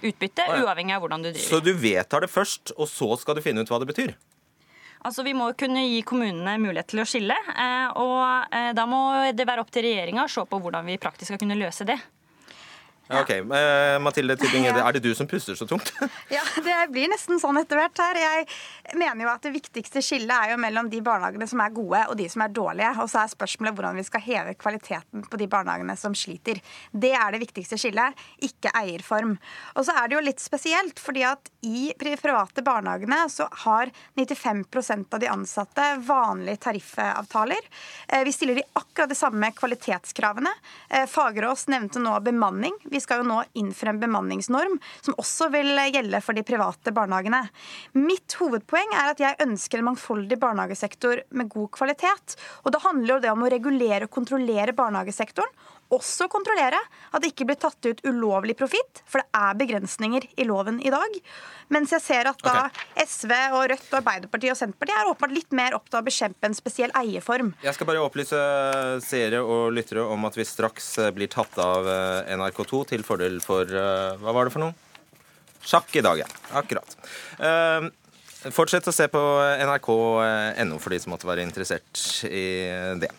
[0.02, 1.46] utbytte, uavhengig av hvordan du driver.
[1.46, 4.16] Så du vedtar det først, og så skal du finne ut hva det betyr?
[5.08, 7.38] Altså, Vi må kunne gi kommunene mulighet til å skille.
[7.56, 9.02] Eh, og eh, Da må
[9.32, 11.96] det være opp til regjeringa å se på hvordan vi praktisk skal kunne løse det.
[13.08, 13.22] Ja.
[13.22, 14.76] Ok, uh, Mathilde Tybing, ja.
[14.84, 15.94] er det du som puster så tungt?
[16.36, 18.20] ja, det blir nesten sånn etter hvert her.
[18.20, 22.04] Jeg mener jo at det viktigste skillet er jo mellom de barnehagene som er gode
[22.12, 22.92] og de som er dårlige.
[23.04, 26.60] Og så er spørsmålet hvordan vi skal heve kvaliteten på de barnehagene som sliter.
[26.92, 29.38] Det er det viktigste skillet, ikke eierform.
[29.76, 35.16] Og så er det jo litt spesielt, fordi at i private barnehagene så har 95%
[35.16, 37.72] av de ansatte vanlige tariffavtaler.
[38.08, 40.52] Eh, vi stiller de akkurat de samme kvalitetskravene.
[40.90, 42.76] Eh, Fagerås nevnte nå bemanning.
[42.84, 46.94] Vi vi skal jo nå innføre en bemanningsnorm som også vil gjelde for de private
[46.96, 47.44] barnehagene.
[48.00, 52.38] Mitt hovedpoeng er at jeg ønsker en mangfoldig barnehagesektor med god kvalitet.
[52.66, 55.54] Og da handler jo det om å regulere og kontrollere barnehagesektoren
[55.94, 56.80] også kontrollere
[57.12, 60.92] at det ikke blir tatt ut ulovlig profitt, for det er begrensninger i loven i
[60.94, 61.20] dag.
[61.74, 63.06] Mens jeg ser at da okay.
[63.08, 66.50] SV og Rødt og Arbeiderpartiet og Senterpartiet er åpenbart litt mer opptatt av å bekjempe
[66.50, 67.54] en spesiell eierform.
[67.64, 68.42] Jeg skal bare opplyse
[69.06, 73.68] seere og lyttere om at vi straks blir tatt av eh, NRK2 til fordel for
[73.68, 74.76] uh, Hva var det for noe?
[75.68, 76.28] Sjakk i dag, ja.
[76.56, 77.00] Akkurat.
[77.42, 77.90] Uh,
[78.54, 79.22] Fortsett å se på
[79.66, 82.46] nrk.no for de som måtte være interessert i
[83.02, 83.10] det.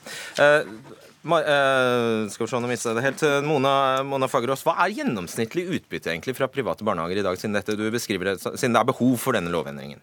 [1.25, 3.23] Uh, Uh, skal vi se om jeg mistet det helt.
[3.47, 7.77] Mona, Mona Fagerås, hva er gjennomsnittlig utbytte egentlig fra private barnehager i dag, siden, dette,
[7.79, 10.01] du beskriver det, siden det er behov for denne lovendringen?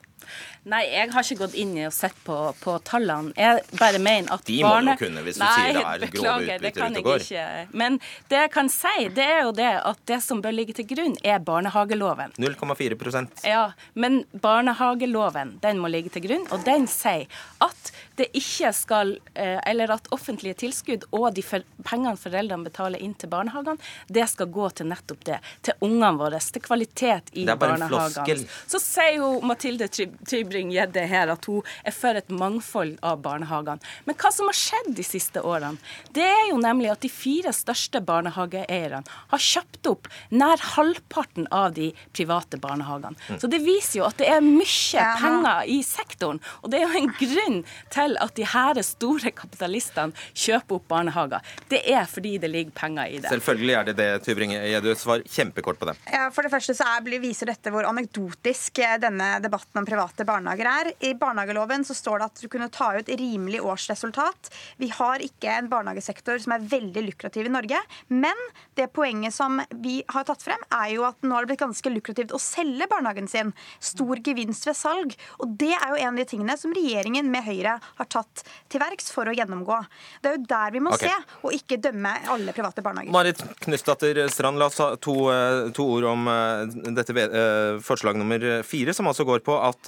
[0.66, 3.34] Nei, jeg har ikke gått inn i og sett på, på tallene.
[3.38, 4.96] Jeg bare mener at De må barne...
[4.98, 7.26] du kunne hvis du Nei, sier det er grove utbytter ute og går.
[7.28, 7.76] Ikke.
[7.84, 8.00] Men
[8.32, 11.14] det jeg kan si, det er jo det at det som bør ligge til grunn,
[11.22, 12.34] er barnehageloven.
[12.42, 17.30] 0,4% Ja, men barnehageloven, den må ligge til grunn, og den sier
[17.62, 21.44] at det ikke skal eh, Eller at offentlige tilskudd og de
[21.86, 25.40] pengene foreldrene betaler inn til barnehagene, det skal gå til nettopp det.
[25.66, 28.46] Til ungene våre, til kvalitet i barnehagene.
[28.72, 33.84] Så sier jo Mathilde Tybring-Gjedde her at hun er for et mangfold av barnehagene.
[34.08, 35.80] Men hva som har skjedd de siste årene,
[36.16, 39.04] det er jo nemlig at de fire største barnehageeierne
[39.34, 43.18] har kjøpt opp nær halvparten av de private barnehagene.
[43.30, 43.40] Mm.
[43.42, 46.42] Så det viser jo at det er mye penger i sektoren.
[46.64, 47.62] Og det er jo en grunn
[47.94, 51.44] til at de her store kapitalistene kjøper opp barnehager.
[51.72, 53.32] Det er fordi det ligger penger i det.
[53.34, 54.96] Selvfølgelig er det det, Tybringe-Gjedde.
[55.00, 55.96] Svar kjempekort på det.
[56.14, 60.28] Ja, for det første så er, viser dette hvor anekdotisk eh, denne debatten om private
[60.28, 60.92] barnehager er.
[61.06, 64.52] I barnehageloven så står det at du kunne ta ut rimelig årsresultat.
[64.82, 67.82] Vi har ikke en barnehagesektor som er veldig lukrativ i Norge.
[68.14, 68.46] Men
[68.78, 71.94] det poenget som vi har tatt frem, er jo at nå har det blitt ganske
[71.94, 73.54] lukrativt å selge barnehagen sin.
[73.80, 75.16] Stor gevinst ved salg.
[75.44, 78.82] Og det er jo en av de tingene som regjeringen med Høyre har tatt til
[78.82, 79.78] verks for å gjennomgå.
[80.22, 81.12] Det er jo der vi må okay.
[81.12, 83.14] se, og ikke dømme alle private barnehager.
[83.16, 88.20] Marit Knutsdatter Strand, la oss ha to, eh, to ord om eh, dette eh, forslag
[88.20, 89.88] nummer fire, som altså går på at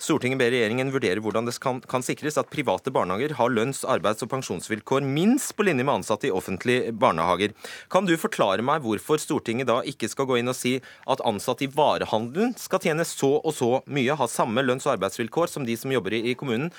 [0.00, 4.24] Stortinget ber regjeringen vurdere hvordan det kan, kan sikres at private barnehager har lønns-, arbeids-
[4.24, 7.54] og pensjonsvilkår minst på linje med ansatte i offentlige barnehager.
[7.92, 10.76] Kan du forklare meg hvorfor Stortinget da ikke skal gå inn og si
[11.10, 15.52] at ansatte i varehandelen skal tjene så og så mye, ha samme lønns- og arbeidsvilkår
[15.52, 16.70] som de som jobber i, i kommunen?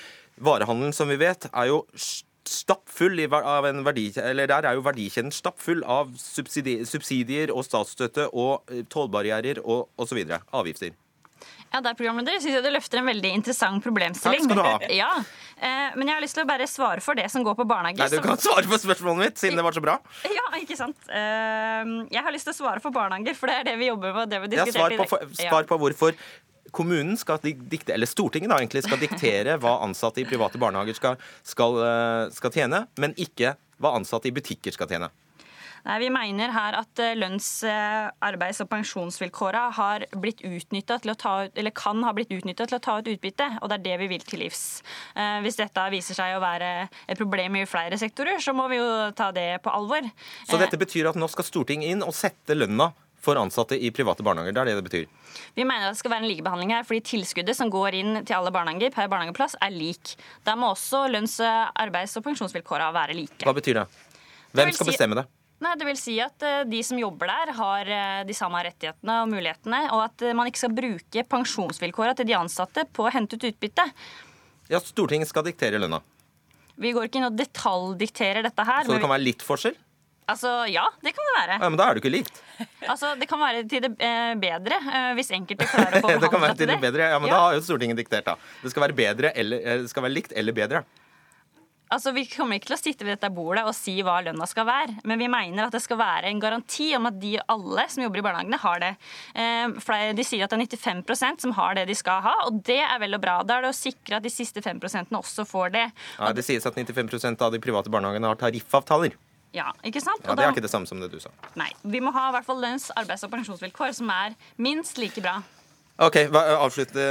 [0.42, 1.82] Varehandelen, som vi vet, er jo
[2.44, 8.28] stappfull av en verdi, eller Der er jo verdikjeden stappfull av subsidier, subsidier og statsstøtte
[8.34, 10.24] og tollbarrierer og osv.
[10.52, 10.92] Avgifter.
[11.72, 14.42] Ja, der programleder synes jeg du løfter en veldig interessant problemstilling.
[14.44, 14.90] Takk skal du ha.
[14.92, 15.08] Ja,
[15.56, 17.96] eh, Men jeg har lyst til å bare svare for det som går på barnehage.
[17.96, 19.98] Nei, Du som- kan svare på spørsmålet mitt, siden det var så bra.
[20.38, 20.96] Ja, ikke sant.
[21.08, 24.12] Eh, Jeg har lyst til å svare for barnehager, for det er det vi jobber
[24.12, 24.22] med.
[24.22, 26.14] og Det vi Ja, svar, på, for- svar på hvorfor
[26.70, 31.18] kommunen skal dikte, eller Stortinget da egentlig, skal diktere hva ansatte i private barnehager skal,
[31.42, 35.10] skal, eh, skal tjene, men ikke hva ansatte i butikker skal tjene.
[35.82, 41.16] Nei, Vi mener her at eh, lønns-, eh, arbeids- og pensjonsvilkåra har blitt til å
[41.18, 43.84] ta ut, eller kan ha blitt utnytta til å ta ut utbytte, og det er
[43.88, 44.82] det vi vil til livs.
[45.16, 48.78] Eh, Hvis dette viser seg å være et problem i flere sektorer, så må vi
[48.78, 50.06] jo ta det på alvor.
[50.46, 52.92] Så dette betyr at nå skal Stortinget inn og sette lønna
[53.22, 54.54] for ansatte i private barnehager.
[54.54, 55.42] Det er det det betyr.
[55.56, 58.52] Vi mener det skal være en likebehandling her, fordi tilskuddet som går inn til alle
[58.54, 60.16] barnehager per barnehageplass, er lik.
[60.46, 63.44] Da må også lønns-, arbeids- og pensjonsvilkårene være like.
[63.46, 63.86] Hva betyr det?
[64.52, 65.28] Hvem skal bestemme det?
[65.62, 69.20] Nei, det vil si at eh, De som jobber der, har eh, de samme rettighetene
[69.22, 73.12] og mulighetene, og at eh, man ikke skal bruke pensjonsvilkårene til de ansatte på å
[73.14, 73.86] hente ut utbytte.
[74.72, 76.02] Ja, Stortinget skal diktere lønna.
[76.82, 78.86] Vi går ikke inn og detaljdikterer dette her.
[78.88, 79.76] Så det kan være litt forskjell?
[80.30, 81.58] Altså, Ja, det kan det være.
[81.60, 82.42] Ja, men da er det ikke likt.
[82.92, 86.30] Altså, Det kan være til det eh, bedre eh, hvis enkelte klarer å få det
[86.32, 87.10] kan være til det bedre.
[87.14, 87.36] Ja, men Ja.
[87.36, 88.36] da har jo Stortinget diktert, da.
[88.62, 90.84] Det skal være bedre eller eh, Det skal være likt eller bedre.
[91.92, 94.64] Altså, Vi kommer ikke til å sitte ved dette bordet og si hva lønna skal
[94.64, 98.00] være, men vi mener at det skal være en garanti om at de alle som
[98.06, 98.92] jobber i barnehagene, har det.
[100.16, 102.96] De sier at det er 95% som har det de skal ha, og det er
[103.02, 103.34] vel og bra.
[103.44, 104.80] Da er det å sikre at de siste 5
[105.20, 105.84] også får det.
[106.16, 109.12] Ja, det sies at 95% av de private barnehagene har tariffavtaler.
[109.52, 110.22] Ja, ikke sant?
[110.24, 111.28] Ja, Det er ikke det samme som det du sa.
[111.60, 115.20] Nei, Vi må ha i hvert fall lønns-, arbeids- og pensjonsvilkår som er minst like
[115.20, 115.42] bra.
[116.00, 116.16] Ok,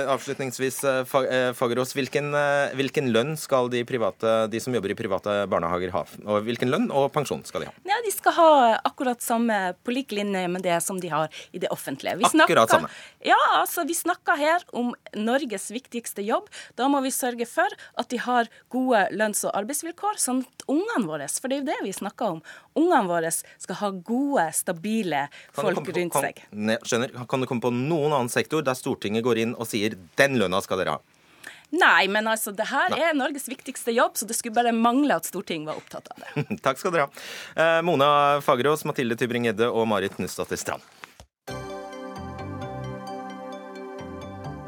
[0.08, 1.94] Avslutningsvis, eh, eh, Fagerås.
[1.94, 6.02] Hvilken, eh, hvilken lønn skal de, private, de som jobber i private barnehager ha?
[6.26, 7.74] Og hvilken lønn og pensjon skal de ha?
[7.86, 11.60] Ja, De skal ha akkurat samme på lik linje med det som de har i
[11.60, 12.18] det offentlige.
[12.18, 12.90] Vi Akkurat samme.
[13.24, 16.50] Ja, altså vi snakker her om Norges viktigste jobb.
[16.76, 21.06] Da må vi sørge for at de har gode lønns- og arbeidsvilkår, sånn at ungene
[21.06, 22.42] våre For det er jo det vi snakker om.
[22.76, 26.42] Ungene våre skal ha gode, stabile folk rundt seg.
[26.50, 29.98] Kan, skjønner, kan du komme på noen annen sektor der Stortinget går inn og sier
[30.18, 31.20] 'den lønna skal dere ha'?
[31.72, 35.28] Nei, men altså, det her er Norges viktigste jobb, så det skulle bare mangle at
[35.28, 36.58] Stortinget var opptatt av det.
[36.66, 37.22] Takk skal dere ha.
[37.56, 40.84] Eh, Mona Fagerås, Mathilde Tybring-Gjedde og Marit Knutsdatter Strand.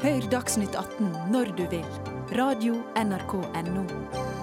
[0.04, 1.84] Hør Dagsnytt 18 når du vil.
[2.36, 4.33] Radio NRK Radio.nrk.no.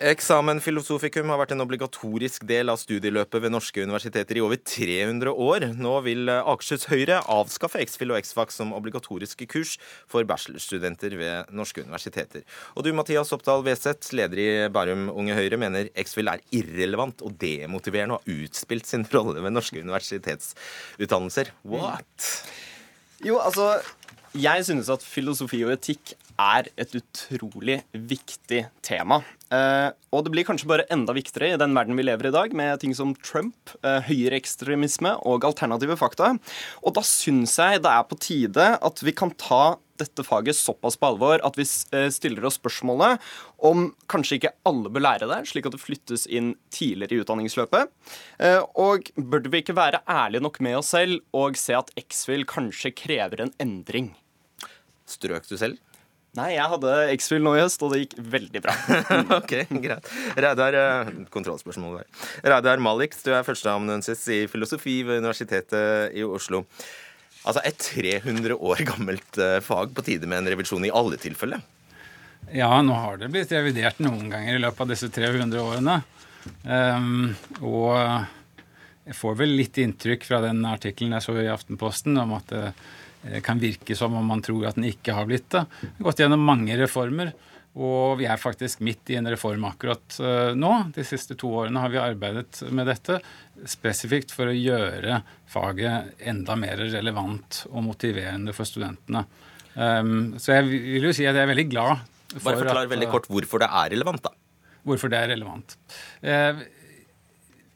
[0.00, 5.28] Eksamen filosofikum har vært en obligatorisk del av studieløpet ved norske universiteter i over 300
[5.28, 5.66] år.
[5.76, 9.74] Nå vil Akershus Høyre avskaffe X-FIL og X-FAC som obligatoriske kurs
[10.08, 12.46] for bachelorstudenter ved norske universiteter.
[12.72, 17.36] Og du, Mathias Oppdal Weseth, leder i Bærum Unge Høyre, mener X-FIL er irrelevant og
[17.44, 21.52] demotiverende og har utspilt sin rolle ved norske universitetsutdannelser.
[21.68, 22.30] What?
[23.20, 23.74] Jo, altså
[24.30, 29.18] Jeg synes at filosofi og etikk er et utrolig viktig tema.
[29.50, 32.36] Eh, og det blir kanskje bare enda viktigere i den verden vi lever i i
[32.36, 36.38] dag, med ting som Trump, eh, høyreekstremisme og alternative fakta.
[36.84, 40.96] Og da syns jeg det er på tide at vi kan ta dette faget såpass
[40.96, 43.18] på alvor at vi eh, stiller oss spørsmålet
[43.66, 47.90] om kanskje ikke alle bør lære det, slik at det flyttes inn tidligere i utdanningsløpet.
[48.38, 52.46] Eh, Og burde vi ikke være ærlige nok med oss selv og se at X-FIL
[52.48, 54.14] kanskje krever en endring?
[55.10, 55.80] Strøk du selv?
[56.38, 58.74] Nei, jeg hadde X-Fill nå i høst, og det gikk veldig bra.
[59.40, 60.10] ok, greit.
[60.38, 62.26] Reidar, eh, kontrollspørsmål der.
[62.52, 66.62] Reidar Malik, du er førsteamanuensis i filosofi ved Universitetet i Oslo.
[67.40, 71.64] Altså et 300 år gammelt eh, fag på tide med en revisjon i alle tilfeller.
[72.54, 76.00] Ja, nå har det blitt revidert noen ganger i løpet av disse 300 årene.
[76.64, 77.98] Um, og
[79.10, 82.82] jeg får vel litt inntrykk fra den artikkelen jeg så i Aftenposten om at eh,
[83.44, 85.66] kan virke som om man tror at den ikke har blitt det.
[85.80, 87.34] Vi har gått gjennom mange reformer,
[87.78, 90.72] og vi er faktisk midt i en reform akkurat eh, nå.
[90.96, 93.20] De siste to årene har vi arbeidet med dette
[93.68, 99.22] spesifikt for å gjøre faget enda mer relevant og motiverende for studentene.
[99.78, 102.02] Ehm, så jeg vil jo si at jeg er veldig glad
[102.32, 104.34] for Bare forklar veldig eh, kort hvorfor det er relevant, da.
[104.86, 105.76] Hvorfor det er relevant.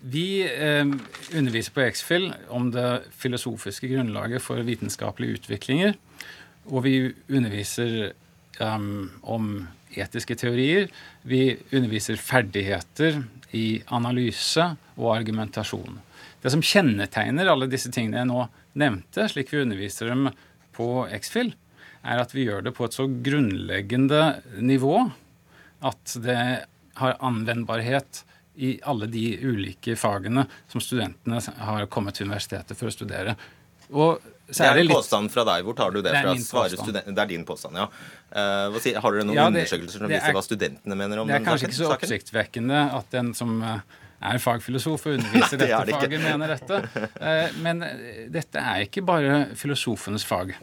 [0.05, 0.85] Vi eh,
[1.33, 5.95] underviser på X-FIL om det filosofiske grunnlaget for vitenskapelige utviklinger.
[6.69, 6.97] Og vi
[7.33, 8.13] underviser
[8.61, 9.47] um, om
[9.97, 10.91] etiske teorier.
[11.25, 13.23] Vi underviser ferdigheter
[13.57, 15.97] i analyse og argumentasjon.
[16.45, 18.45] Det som kjennetegner alle disse tingene jeg nå
[18.81, 20.29] nevnte, slik vi underviser dem
[20.77, 21.55] på X-FIL,
[22.05, 24.23] er at vi gjør det på et så grunnleggende
[24.61, 24.99] nivå
[25.85, 26.39] at det
[27.01, 28.25] har anvendbarhet
[28.55, 33.35] i alle de ulike fagene som studentene har kommet til universitetet for å studere.
[33.93, 34.93] Og det er en litt...
[34.93, 35.65] påstand fra deg.
[35.65, 36.67] Hvor tar du det, det fra?
[36.69, 37.09] Student...
[37.09, 37.89] Det er din påstand, ja.
[38.35, 41.29] Uh, sier, har dere noen ja, det, undersøkelser som viser er, hva studentene mener om
[41.29, 41.33] saken?
[41.33, 43.79] Det er kanskje ikke så oppsiktsvekkende at den som uh,
[44.21, 47.09] er fagfilosof og underviser Nei, dette det faget, mener dette.
[47.17, 47.83] Uh, men
[48.35, 50.55] dette er ikke bare filosofenes fag.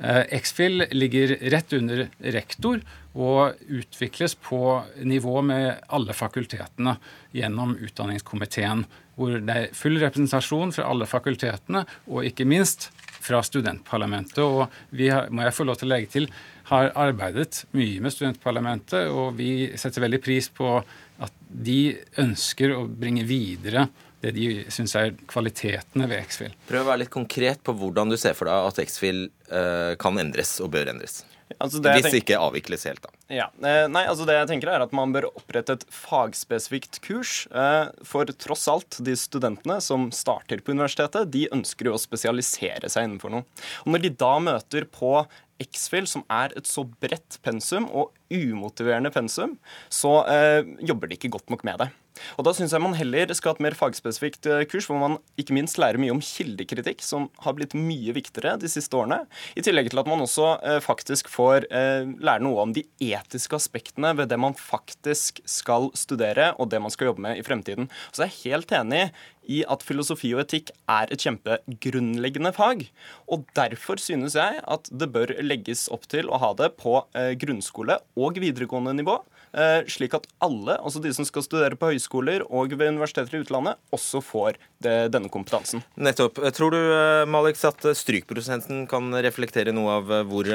[0.00, 2.80] X-FIL ligger rett under rektor
[3.12, 4.60] og utvikles på
[5.02, 6.94] nivå med alle fakultetene
[7.36, 8.86] gjennom utdanningskomiteen,
[9.18, 12.88] hvor det er full representasjon fra alle fakultetene, og ikke minst
[13.20, 14.40] fra studentparlamentet.
[14.40, 16.30] Og vi har, må jeg få lov til å legge til,
[16.70, 20.78] har arbeidet mye med studentparlamentet, og vi setter veldig pris på
[21.20, 21.80] at de
[22.22, 23.88] ønsker å bringe videre
[24.20, 26.54] det de syns er kvalitetene ved X-FIL.
[26.68, 30.20] Prøv å være litt konkret på hvordan du ser for deg at X-FIL eh, kan
[30.20, 31.22] endres og bør endres.
[31.58, 32.18] Altså Hvis tenker...
[32.20, 33.10] ikke avvikles helt, da.
[33.32, 33.48] Ja.
[33.66, 37.44] Eh, nei, altså det jeg tenker er at Man bør opprette et fagspesifikt kurs.
[37.50, 42.90] Eh, for tross alt, de studentene som starter på universitetet, de ønsker jo å spesialisere
[42.92, 43.62] seg innenfor noe.
[43.84, 45.14] Og Når de da møter på
[45.60, 49.58] X-FIL, som er et så bredt pensum og umotiverende pensum,
[49.92, 51.90] så eh, jobber de ikke godt nok med det.
[52.38, 55.18] Og Da syns jeg man heller skal ha et mer fagspesifikt eh, kurs, hvor man
[55.40, 59.22] ikke minst lærer mye om kildekritikk, som har blitt mye viktigere de siste årene.
[59.58, 63.56] I tillegg til at man også eh, faktisk får eh, lære noe om de etiske
[63.58, 67.90] aspektene ved det man faktisk skal studere, og det man skal jobbe med i fremtiden.
[68.10, 69.04] Så jeg er helt enig
[69.50, 72.84] i at filosofi og etikk er et kjempegrunnleggende fag.
[73.32, 77.00] Og derfor synes jeg at det bør legges opp til å ha det på
[77.40, 79.16] grunnskole og videregående nivå.
[79.50, 83.42] Eh, slik at alle, altså de som skal studere på høyskoler og ved universiteter i
[83.42, 85.82] utlandet, også får det, denne kompetansen.
[85.98, 86.38] Nettopp.
[86.54, 86.80] Tror du
[87.26, 90.46] Malik, Malix, at strykprosenten kan reflektere noe av hvor,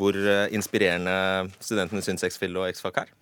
[0.00, 0.18] hvor
[0.50, 3.12] inspirerende studentene syns X-Fill og X-FAC er?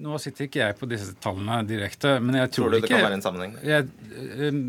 [0.00, 2.94] Nå sitter ikke jeg på disse tallene direkte, men jeg tror, tror du ikke det
[2.94, 3.56] kan være en sammenheng?
[3.60, 3.88] Jeg
[4.38, 4.62] jeg,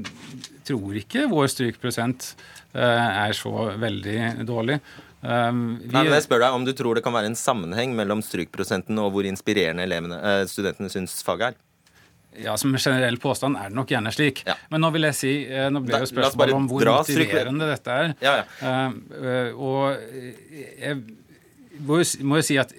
[0.67, 2.33] tror ikke vår strykprosent
[2.75, 4.17] er så veldig
[4.49, 4.81] dårlig.
[5.25, 7.95] Um, vi, Nei, men jeg spør deg om du tror det kan være en sammenheng
[7.97, 11.59] mellom strykprosenten og hvor inspirerende elevene, uh, studentene syns faget er?
[12.45, 14.43] Ja, Som en generell påstand er det nok gjerne slik.
[14.45, 14.57] Ja.
[14.69, 15.35] Men nå vil jeg si,
[15.71, 18.09] nå ble jo spørsmålet om hvor motiverende dette er.
[18.19, 19.45] Ja, ja.
[19.55, 19.95] og
[20.75, 20.97] jeg
[21.79, 22.75] må jo si at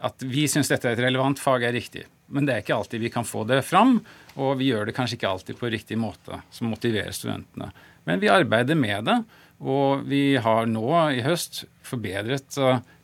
[0.00, 2.06] at vi syns dette er et relevant fag, er riktig.
[2.32, 3.98] Men det er ikke alltid vi kan få det fram,
[4.38, 7.70] og vi gjør det kanskje ikke alltid på riktig måte, som motiverer studentene.
[8.08, 9.18] Men vi arbeider med det,
[9.60, 12.56] og vi har nå i høst forbedret,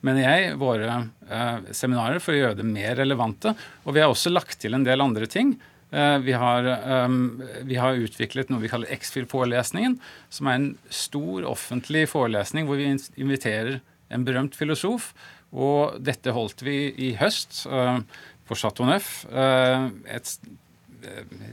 [0.06, 0.90] mener jeg, våre
[1.28, 3.52] eh, seminarer for å gjøre det mer relevante.
[3.84, 5.56] Og vi har også lagt til en del andre ting.
[5.90, 6.68] Eh, vi har,
[7.04, 9.98] um, vi har, utviklet noe vi kaller X-FIL-forelesningen,
[10.32, 13.80] som er en stor offentlig forelesning hvor vi inviterer
[14.14, 15.12] en berømt filosof
[15.56, 19.24] og dette holdt vi i høst på Chateau Neuf.
[19.30, 20.32] Et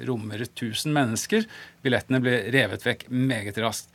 [0.07, 1.47] rommer 1000 mennesker.
[1.83, 3.91] Billettene ble revet vekk meget raskt.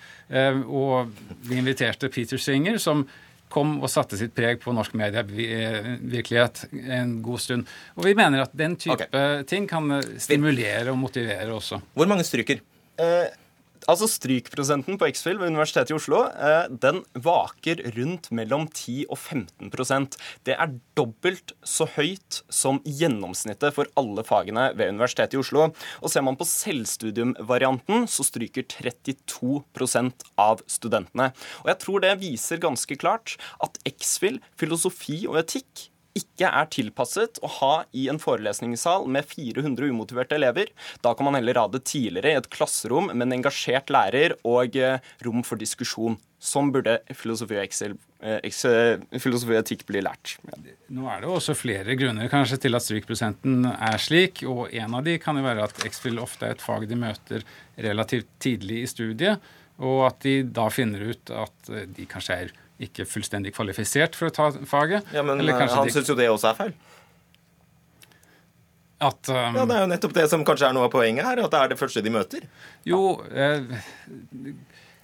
[0.66, 1.10] og
[1.48, 3.06] vi inviterte Peter Singer, som
[3.52, 6.66] kom og satte sitt preg på norsk medievirkelighet
[6.98, 7.74] en god stund.
[7.96, 9.44] Og vi mener at den type okay.
[9.48, 11.80] ting kan stimulere og motivere også.
[11.96, 12.60] Hvor mange stryker?
[12.98, 13.28] Eh,
[13.88, 19.16] Altså Strykprosenten på X-Fill ved Universitetet i Oslo eh, den vaker rundt mellom 10 og
[19.16, 25.70] 15% Det er dobbelt så høyt som gjennomsnittet for alle fagene ved Universitetet i Oslo.
[26.02, 31.30] Og Ser man på selvstudiumvarianten, så stryker 32% av studentene.
[31.64, 37.40] Og Jeg tror det viser ganske klart at X-Fill, filosofi og etikk ikke er tilpasset
[37.44, 40.70] å ha i en forelesningssal med 400 umotiverte elever.
[41.04, 44.78] Da kan man heller ha det tidligere i et klasserom med en engasjert lærer og
[44.78, 46.18] eh, rom for diskusjon.
[46.38, 50.36] Sånn burde filosofi og, Excel, eh, filosofi og etikk bli lært.
[50.94, 54.44] Nå er det også flere grunner kanskje til at strykprosenten er slik.
[54.46, 57.46] og En av de kan jo være at X-FIL ofte er et fag de møter
[57.76, 59.50] relativt tidlig i studiet.
[59.78, 64.30] Og at de da finner ut at eh, de kanskje er ikke fullstendig kvalifisert for
[64.30, 65.08] å ta faget.
[65.14, 65.92] Ja, Men han de...
[65.94, 66.76] syns jo det også er feil.
[68.98, 69.58] At, um...
[69.58, 71.60] Ja, Det er jo nettopp det som kanskje er noe av poenget her, at det
[71.60, 72.46] er det første de møter.
[72.86, 73.62] Jo, eh,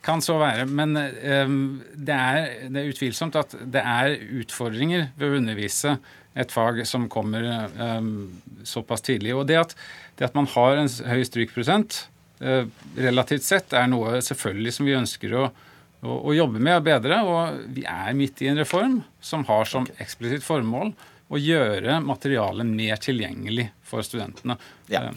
[0.04, 0.66] kan så være.
[0.70, 1.50] Men eh,
[1.94, 5.98] det, er, det, er, utvilsomt at det er utfordringer ved å undervise
[6.34, 8.08] et fag som kommer eh,
[8.66, 9.34] såpass tidlig.
[9.38, 9.76] Og det at,
[10.18, 12.04] det at man har en høy strykprosent
[12.42, 12.66] eh,
[12.98, 15.48] relativt sett, er noe selvfølgelig som vi ønsker å
[16.04, 17.22] å, å jobbe med å bedre.
[17.24, 20.92] Og vi er midt i en reform som har som eksplisitt formål
[21.32, 24.58] å gjøre materialet mer tilgjengelig for studentene.
[24.92, 25.08] Ja.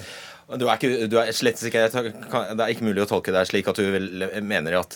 [0.47, 3.67] Du er, ikke, du er slett ikke, Det er ikke mulig å tolke deg slik
[3.67, 3.97] at du
[4.47, 4.95] mener at,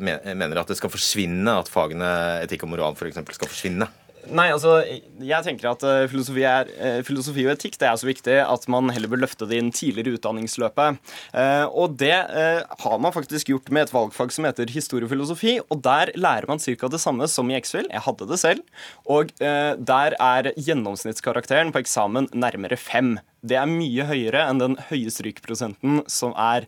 [0.00, 2.08] mener at det skal forsvinne, at fagene
[2.46, 3.20] etikk og moral f.eks.
[3.36, 3.90] skal forsvinne?
[4.26, 4.80] Nei, altså,
[5.22, 8.64] jeg tenker at uh, filosofi, er, uh, filosofi, og etikk det er så viktig at
[8.72, 10.98] man heller bør løfte det inn tidligere i utdanningsløpet.
[11.30, 15.56] Uh, og det har man faktisk gjort med et valgfag som heter historiefilosofi.
[15.70, 16.90] Og der lærer man ca.
[16.90, 17.86] det samme som i X-Fill.
[17.92, 18.82] Jeg hadde det selv.
[19.06, 23.16] Og der er gjennomsnittskarakteren på eksamen nærmere fem.
[23.46, 26.66] Det er mye høyere enn den høye strykprosenten som er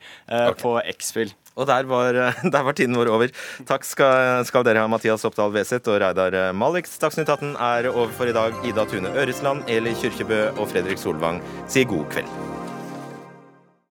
[0.60, 1.34] på X-Fill.
[1.58, 2.20] Og der var,
[2.54, 3.34] der var, tiden vår over.
[3.68, 6.86] Takk skal, skal dere ha, Mathias Oppdal Weseth og Reidar Malik.
[7.02, 8.54] Dagsnytt 18 er over for i dag.
[8.68, 12.67] Ida Tune Øresland, Eli Kyrkjebø og Fredrik Solvang sier god kveld.